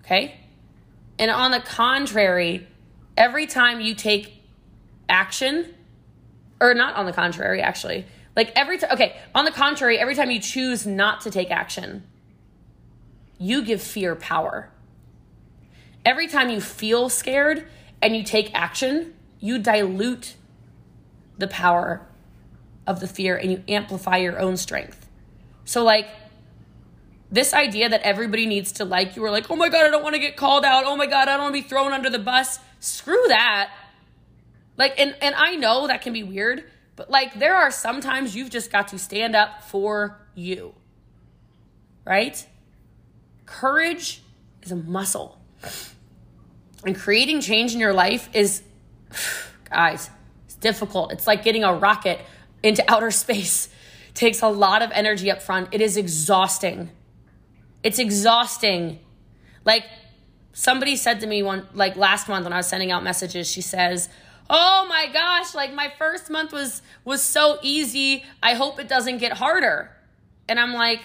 Okay? 0.00 0.38
And 1.18 1.30
on 1.30 1.50
the 1.50 1.60
contrary, 1.60 2.66
every 3.16 3.46
time 3.46 3.80
you 3.80 3.94
take 3.94 4.42
action, 5.08 5.74
or 6.60 6.74
not 6.74 6.96
on 6.96 7.06
the 7.06 7.12
contrary, 7.12 7.62
actually, 7.62 8.06
like 8.36 8.52
every 8.54 8.78
time, 8.78 8.90
okay, 8.92 9.16
on 9.34 9.44
the 9.44 9.50
contrary, 9.50 9.98
every 9.98 10.14
time 10.14 10.30
you 10.30 10.40
choose 10.40 10.86
not 10.86 11.22
to 11.22 11.30
take 11.30 11.50
action, 11.50 12.04
you 13.38 13.62
give 13.62 13.82
fear 13.82 14.14
power. 14.14 14.70
Every 16.04 16.28
time 16.28 16.50
you 16.50 16.60
feel 16.60 17.08
scared 17.08 17.66
and 18.02 18.14
you 18.16 18.22
take 18.22 18.54
action, 18.54 19.14
you 19.38 19.58
dilute 19.58 20.36
the 21.38 21.48
power 21.48 22.06
of 22.90 23.00
the 23.00 23.06
fear 23.06 23.36
and 23.36 23.50
you 23.50 23.62
amplify 23.68 24.16
your 24.16 24.38
own 24.40 24.56
strength. 24.56 25.08
So, 25.64 25.84
like, 25.84 26.08
this 27.30 27.54
idea 27.54 27.88
that 27.88 28.02
everybody 28.02 28.44
needs 28.46 28.72
to 28.72 28.84
like 28.84 29.14
you 29.14 29.24
or 29.24 29.30
like, 29.30 29.50
oh 29.50 29.56
my 29.56 29.68
God, 29.68 29.86
I 29.86 29.90
don't 29.90 30.02
want 30.02 30.16
to 30.16 30.20
get 30.20 30.36
called 30.36 30.64
out. 30.64 30.84
Oh 30.84 30.96
my 30.96 31.06
God, 31.06 31.28
I 31.28 31.36
don't 31.36 31.42
want 31.42 31.54
to 31.54 31.62
be 31.62 31.68
thrown 31.68 31.92
under 31.92 32.10
the 32.10 32.18
bus. 32.18 32.58
Screw 32.80 33.22
that. 33.28 33.72
Like, 34.76 34.98
and, 34.98 35.14
and 35.22 35.34
I 35.36 35.54
know 35.54 35.86
that 35.86 36.02
can 36.02 36.12
be 36.12 36.22
weird, 36.22 36.64
but 36.96 37.08
like, 37.08 37.38
there 37.38 37.54
are 37.54 37.70
sometimes 37.70 38.34
you've 38.34 38.50
just 38.50 38.72
got 38.72 38.88
to 38.88 38.98
stand 38.98 39.36
up 39.36 39.62
for 39.62 40.18
you, 40.34 40.74
right? 42.04 42.44
Courage 43.46 44.22
is 44.62 44.72
a 44.72 44.76
muscle. 44.76 45.38
And 46.84 46.96
creating 46.96 47.42
change 47.42 47.74
in 47.74 47.80
your 47.80 47.92
life 47.92 48.28
is, 48.32 48.62
guys, 49.70 50.10
it's 50.46 50.54
difficult. 50.56 51.12
It's 51.12 51.26
like 51.26 51.44
getting 51.44 51.62
a 51.62 51.74
rocket 51.74 52.20
into 52.62 52.84
outer 52.90 53.10
space 53.10 53.68
takes 54.14 54.42
a 54.42 54.48
lot 54.48 54.82
of 54.82 54.90
energy 54.92 55.30
up 55.30 55.40
front. 55.40 55.68
It 55.72 55.80
is 55.80 55.96
exhausting. 55.96 56.90
It's 57.82 57.98
exhausting. 57.98 58.98
Like 59.64 59.84
somebody 60.52 60.96
said 60.96 61.20
to 61.20 61.26
me 61.26 61.42
one 61.42 61.66
like 61.74 61.96
last 61.96 62.28
month 62.28 62.44
when 62.44 62.52
I 62.52 62.58
was 62.58 62.66
sending 62.66 62.90
out 62.90 63.02
messages, 63.02 63.50
she 63.50 63.62
says, 63.62 64.08
"Oh 64.48 64.86
my 64.88 65.06
gosh, 65.12 65.54
like 65.54 65.72
my 65.72 65.92
first 65.98 66.30
month 66.30 66.52
was 66.52 66.82
was 67.04 67.22
so 67.22 67.58
easy. 67.62 68.24
I 68.42 68.54
hope 68.54 68.78
it 68.78 68.88
doesn't 68.88 69.18
get 69.18 69.34
harder." 69.34 69.96
And 70.48 70.58
I'm 70.58 70.74
like, 70.74 71.00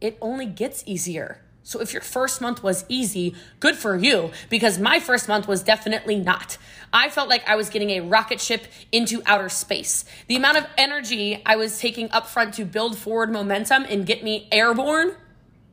"It 0.00 0.18
only 0.20 0.46
gets 0.46 0.82
easier." 0.86 1.40
So 1.66 1.80
if 1.80 1.92
your 1.92 2.00
first 2.00 2.40
month 2.40 2.62
was 2.62 2.84
easy, 2.88 3.34
good 3.58 3.74
for 3.74 3.96
you, 3.96 4.30
because 4.48 4.78
my 4.78 5.00
first 5.00 5.26
month 5.26 5.48
was 5.48 5.64
definitely 5.64 6.14
not. 6.14 6.58
I 6.92 7.10
felt 7.10 7.28
like 7.28 7.42
I 7.48 7.56
was 7.56 7.70
getting 7.70 7.90
a 7.90 8.02
rocket 8.02 8.40
ship 8.40 8.68
into 8.92 9.20
outer 9.26 9.48
space. 9.48 10.04
The 10.28 10.36
amount 10.36 10.58
of 10.58 10.66
energy 10.78 11.42
I 11.44 11.56
was 11.56 11.80
taking 11.80 12.08
up 12.12 12.28
front 12.28 12.54
to 12.54 12.64
build 12.64 12.96
forward 12.96 13.32
momentum 13.32 13.82
and 13.82 14.06
get 14.06 14.22
me 14.22 14.46
airborne, 14.52 15.16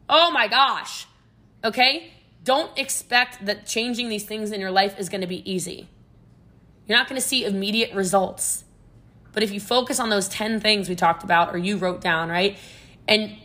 oh 0.10 0.32
my 0.32 0.48
gosh. 0.48 1.06
Okay? 1.64 2.12
Don't 2.44 2.76
expect 2.76 3.46
that 3.46 3.68
changing 3.68 4.10
these 4.10 4.26
things 4.26 4.52
in 4.52 4.60
your 4.60 4.72
life 4.72 5.00
is 5.00 5.10
going 5.10 5.22
to 5.22 5.28
be 5.28 5.48
easy. 5.50 5.88
You're 6.88 6.98
not 6.98 7.08
going 7.08 7.22
to 7.22 7.28
see 7.28 7.46
immediate 7.46 7.94
results. 7.94 8.64
But 9.32 9.44
if 9.44 9.52
you 9.52 9.60
focus 9.60 10.00
on 10.00 10.10
those 10.10 10.28
10 10.28 10.60
things 10.60 10.90
we 10.90 10.96
talked 10.96 11.24
about 11.24 11.54
or 11.54 11.60
you 11.60 11.78
wrote 11.78 12.02
down, 12.02 12.30
right? 12.30 12.58
And 13.08 13.38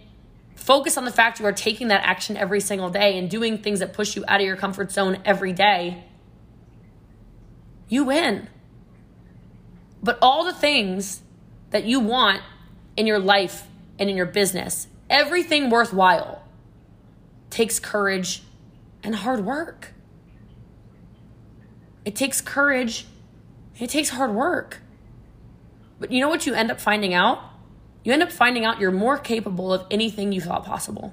Focus 0.69 0.99
on 0.99 1.07
the 1.07 1.11
fact 1.11 1.41
you 1.41 1.47
are 1.47 1.53
taking 1.53 1.89
that 1.89 2.03
action 2.05 2.37
every 2.37 2.61
single 2.61 2.91
day 2.91 3.19
and 3.19 3.31
doing 3.31 3.57
things 3.57 3.81
that 3.81 3.95
push 3.95 4.15
you 4.17 4.25
out 4.29 4.43
of 4.43 4.47
your 4.47 4.55
comfort 4.55 4.93
zone 4.93 5.17
every 5.25 5.55
day. 5.55 6.05
You 7.89 8.05
win. 8.05 8.51
But 10.03 10.19
all 10.21 10.45
the 10.45 10.53
things 10.53 11.23
that 11.71 11.87
you 11.87 12.01
want 12.01 12.43
in 12.99 13.07
your 13.07 13.19
life 13.19 13.67
and 13.99 14.11
in 14.11 14.17
your 14.19 14.27
business, 14.27 14.89
everything 15.09 15.71
worthwhile 15.71 16.45
takes 17.49 17.81
courage 17.81 18.43
and 19.03 19.15
hard 19.15 19.47
work. 19.47 19.95
It 22.05 22.15
takes 22.15 22.43
courage. 22.43 23.07
It 23.81 23.89
takes 23.89 24.11
hard 24.11 24.35
work. 24.35 24.83
But 25.99 26.13
you 26.13 26.21
know 26.21 26.29
what 26.29 26.45
you 26.45 26.53
end 26.53 26.71
up 26.71 26.79
finding 26.79 27.15
out? 27.15 27.39
You 28.05 28.13
end 28.13 28.23
up 28.23 28.33
finding 28.33 28.65
out 28.65 28.81
you're 28.81 28.91
more 28.91 29.19
capable 29.19 29.73
of 29.73 29.87
anything 29.91 30.33
you 30.33 30.41
thought 30.41 30.65
possible. 30.65 31.13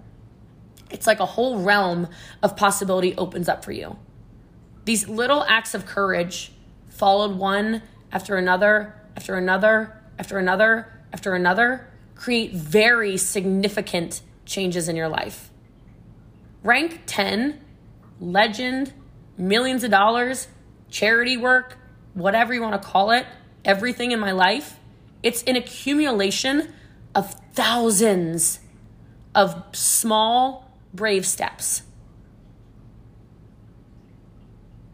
It's 0.92 1.08
like 1.08 1.20
a 1.20 1.26
whole 1.26 1.60
realm 1.60 2.08
of 2.44 2.56
possibility 2.56 3.16
opens 3.16 3.50
up 3.50 3.66
for 3.66 3.72
you. 3.72 3.98
These 4.86 5.10
little 5.10 5.44
acts 5.48 5.74
of 5.74 5.86
courage, 5.86 6.52
followed 6.90 7.36
one 7.36 7.82
after 8.12 8.38
another, 8.38 8.96
after 9.18 9.36
another, 9.36 10.02
after 10.18 10.38
another, 10.38 11.02
after 11.12 11.34
another, 11.34 11.88
create 12.16 12.54
very 12.54 13.18
significant 13.18 14.22
changes 14.46 14.88
in 14.88 14.96
your 14.96 15.10
life. 15.10 15.50
Rank 16.64 17.02
10, 17.06 17.60
legend, 18.20 18.94
millions 19.38 19.84
of 19.84 19.92
dollars, 19.92 20.48
charity 20.90 21.36
work, 21.36 21.78
whatever 22.14 22.54
you 22.54 22.62
want 22.62 22.82
to 22.82 22.88
call 22.88 23.12
it, 23.12 23.26
everything 23.66 24.12
in 24.12 24.20
my 24.20 24.32
life, 24.32 24.80
it's 25.26 25.42
an 25.44 25.56
accumulation 25.56 26.72
of 27.16 27.34
thousands 27.54 28.60
of 29.34 29.66
small, 29.74 30.72
brave 30.94 31.26
steps. 31.26 31.82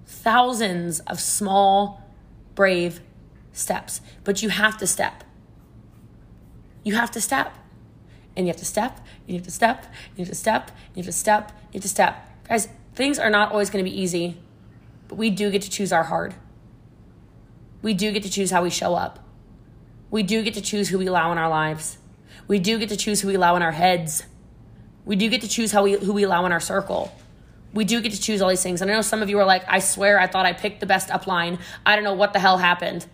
Thousands 0.05 1.01
of 1.01 1.19
small, 1.19 2.09
brave 2.55 3.01
steps. 3.51 3.99
But 4.23 4.41
you 4.41 4.47
have 4.47 4.77
to 4.77 4.87
step. 4.87 5.25
You 6.83 6.95
have 6.95 7.11
to 7.11 7.19
step. 7.19 7.57
And 8.37 8.47
you 8.47 8.53
have 8.53 8.59
to 8.59 8.65
step, 8.65 9.05
and 9.27 9.35
you 9.35 9.35
have 9.35 9.45
to 9.47 9.51
step, 9.51 9.83
and 9.83 10.17
you 10.17 10.23
have 10.23 10.29
to 10.29 10.35
step, 10.35 10.69
and 10.69 10.95
you 10.95 11.03
have 11.03 11.07
to 11.07 11.11
step, 11.11 11.51
you 11.73 11.77
have 11.79 11.81
to 11.81 11.89
step. 11.89 12.29
Guys, 12.47 12.69
things 12.95 13.19
are 13.19 13.29
not 13.29 13.51
always 13.51 13.69
going 13.69 13.83
to 13.83 13.91
be 13.91 14.01
easy, 14.01 14.37
but 15.09 15.17
we 15.17 15.29
do 15.29 15.51
get 15.51 15.61
to 15.63 15.69
choose 15.69 15.91
our 15.91 16.03
hard. 16.03 16.35
We 17.81 17.93
do 17.93 18.13
get 18.13 18.23
to 18.23 18.29
choose 18.29 18.51
how 18.51 18.63
we 18.63 18.69
show 18.69 18.95
up. 18.95 19.19
We 20.11 20.23
do 20.23 20.43
get 20.43 20.53
to 20.55 20.61
choose 20.61 20.89
who 20.89 20.99
we 20.99 21.07
allow 21.07 21.31
in 21.31 21.37
our 21.37 21.49
lives. 21.49 21.97
We 22.47 22.59
do 22.59 22.77
get 22.77 22.89
to 22.89 22.97
choose 22.97 23.21
who 23.21 23.29
we 23.29 23.35
allow 23.35 23.55
in 23.55 23.61
our 23.61 23.71
heads. 23.71 24.23
We 25.05 25.15
do 25.15 25.29
get 25.29 25.41
to 25.41 25.47
choose 25.47 25.71
how 25.71 25.83
we, 25.83 25.93
who 25.93 26.13
we 26.13 26.23
allow 26.23 26.45
in 26.45 26.51
our 26.51 26.59
circle. 26.59 27.11
We 27.73 27.85
do 27.85 28.01
get 28.01 28.11
to 28.11 28.21
choose 28.21 28.41
all 28.41 28.49
these 28.49 28.61
things. 28.61 28.81
And 28.81 28.91
I 28.91 28.93
know 28.93 29.01
some 29.01 29.21
of 29.21 29.29
you 29.29 29.39
are 29.39 29.45
like, 29.45 29.63
I 29.67 29.79
swear 29.79 30.19
I 30.19 30.27
thought 30.27 30.45
I 30.45 30.51
picked 30.51 30.81
the 30.81 30.85
best 30.85 31.07
upline. 31.09 31.59
I 31.85 31.95
don't 31.95 32.03
know 32.03 32.13
what 32.13 32.33
the 32.33 32.39
hell 32.39 32.57
happened. 32.57 33.07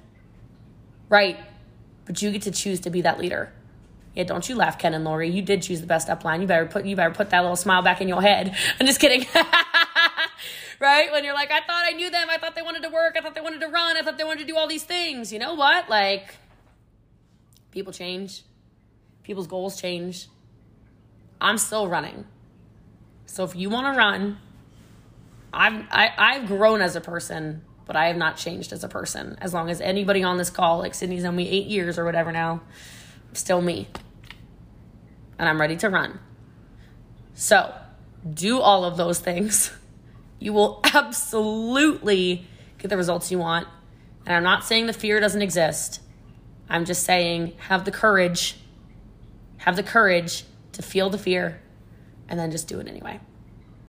Right. 1.08 1.40
But 2.06 2.22
you 2.22 2.32
get 2.32 2.42
to 2.44 2.52
choose 2.52 2.80
to 2.82 2.90
be 2.90 3.02
that 3.02 3.20
leader. 3.20 3.54
Yeah, 4.16 4.24
don't 4.24 4.50
you 4.50 4.56
laugh, 4.56 4.80
Ken 4.80 4.96
and 4.96 5.06
Lori. 5.06 5.30
You 5.30 5.44
did 5.44 5.62
choose 5.62 5.80
the 5.82 5.88
best 5.88 6.08
upline. 6.08 6.42
You 6.42 6.48
better 6.48 6.66
put 6.66 6.86
you 6.86 6.96
better 6.96 7.14
put 7.14 7.30
that 7.30 7.42
little 7.42 7.56
smile 7.56 7.84
back 7.84 8.02
in 8.02 8.08
your 8.08 8.22
head. 8.24 8.56
I'm 8.80 8.88
just 8.88 9.00
kidding. 9.00 9.28
right? 10.80 11.12
When 11.12 11.24
you're 11.24 11.36
like, 11.36 11.52
I 11.52 11.60
thought 11.60 11.86
I 11.86 11.92
knew 11.92 12.10
them. 12.10 12.28
I 12.32 12.40
thought 12.40 12.56
they 12.56 12.64
wanted 12.64 12.82
to 12.82 12.90
work. 12.90 13.16
I 13.16 13.22
thought 13.22 13.36
they 13.36 13.42
wanted 13.42 13.62
to 13.62 13.68
run. 13.68 13.96
I 13.96 14.02
thought 14.02 14.18
they 14.18 14.24
wanted 14.24 14.40
to 14.40 14.48
do 14.48 14.58
all 14.58 14.68
these 14.68 14.84
things. 14.84 15.32
You 15.32 15.38
know 15.38 15.54
what? 15.54 15.88
Like, 15.88 16.36
people 17.78 17.94
change. 17.94 18.42
People's 19.22 19.46
goals 19.46 19.80
change. 19.80 20.30
I'm 21.40 21.60
still 21.60 21.88
running. 21.88 22.26
So 23.28 23.44
if 23.44 23.56
you 23.56 23.70
want 23.70 23.94
to 23.94 23.96
run, 23.96 24.40
I've 25.54 25.86
I, 25.92 26.10
I've 26.18 26.48
grown 26.48 26.82
as 26.82 26.96
a 26.96 27.02
person, 27.02 27.62
but 27.86 27.96
I 27.96 28.08
have 28.08 28.18
not 28.18 28.36
changed 28.36 28.74
as 28.74 28.84
a 28.84 28.88
person. 28.88 29.38
As 29.40 29.54
long 29.54 29.70
as 29.70 29.80
anybody 29.80 30.24
on 30.24 30.40
this 30.40 30.50
call, 30.50 30.80
like 30.80 30.96
Sydney's 30.96 31.24
known 31.24 31.36
me 31.36 31.48
eight 31.48 31.68
years 31.68 32.00
or 32.00 32.06
whatever 32.06 32.32
now, 32.32 32.62
I'm 33.30 33.36
still 33.36 33.62
me 33.62 33.88
and 35.38 35.48
I'm 35.48 35.62
ready 35.62 35.76
to 35.78 35.90
run. 35.92 36.20
So, 37.36 37.76
do 38.34 38.60
all 38.60 38.86
of 38.86 38.98
those 38.98 39.20
things. 39.20 39.72
You 40.40 40.54
will 40.54 40.82
absolutely 40.94 42.46
get 42.78 42.90
the 42.90 42.96
results 42.96 43.32
you 43.32 43.40
want. 43.40 43.68
And 44.24 44.36
I'm 44.36 44.44
not 44.44 44.64
saying 44.64 44.86
the 44.86 44.94
fear 44.94 45.20
doesn't 45.20 45.42
exist. 45.42 46.00
I'm 46.70 46.86
just 46.86 47.04
saying 47.04 47.54
have 47.58 47.86
the 47.86 47.92
courage, 47.92 48.58
have 49.58 49.76
the 49.76 49.84
courage 49.84 50.44
to 50.74 50.82
feel 50.82 51.10
the 51.10 51.18
fear 51.18 51.62
and 52.30 52.40
then 52.40 52.52
just 52.52 52.68
do 52.68 52.80
it 52.80 52.88
anyway. 52.88 53.20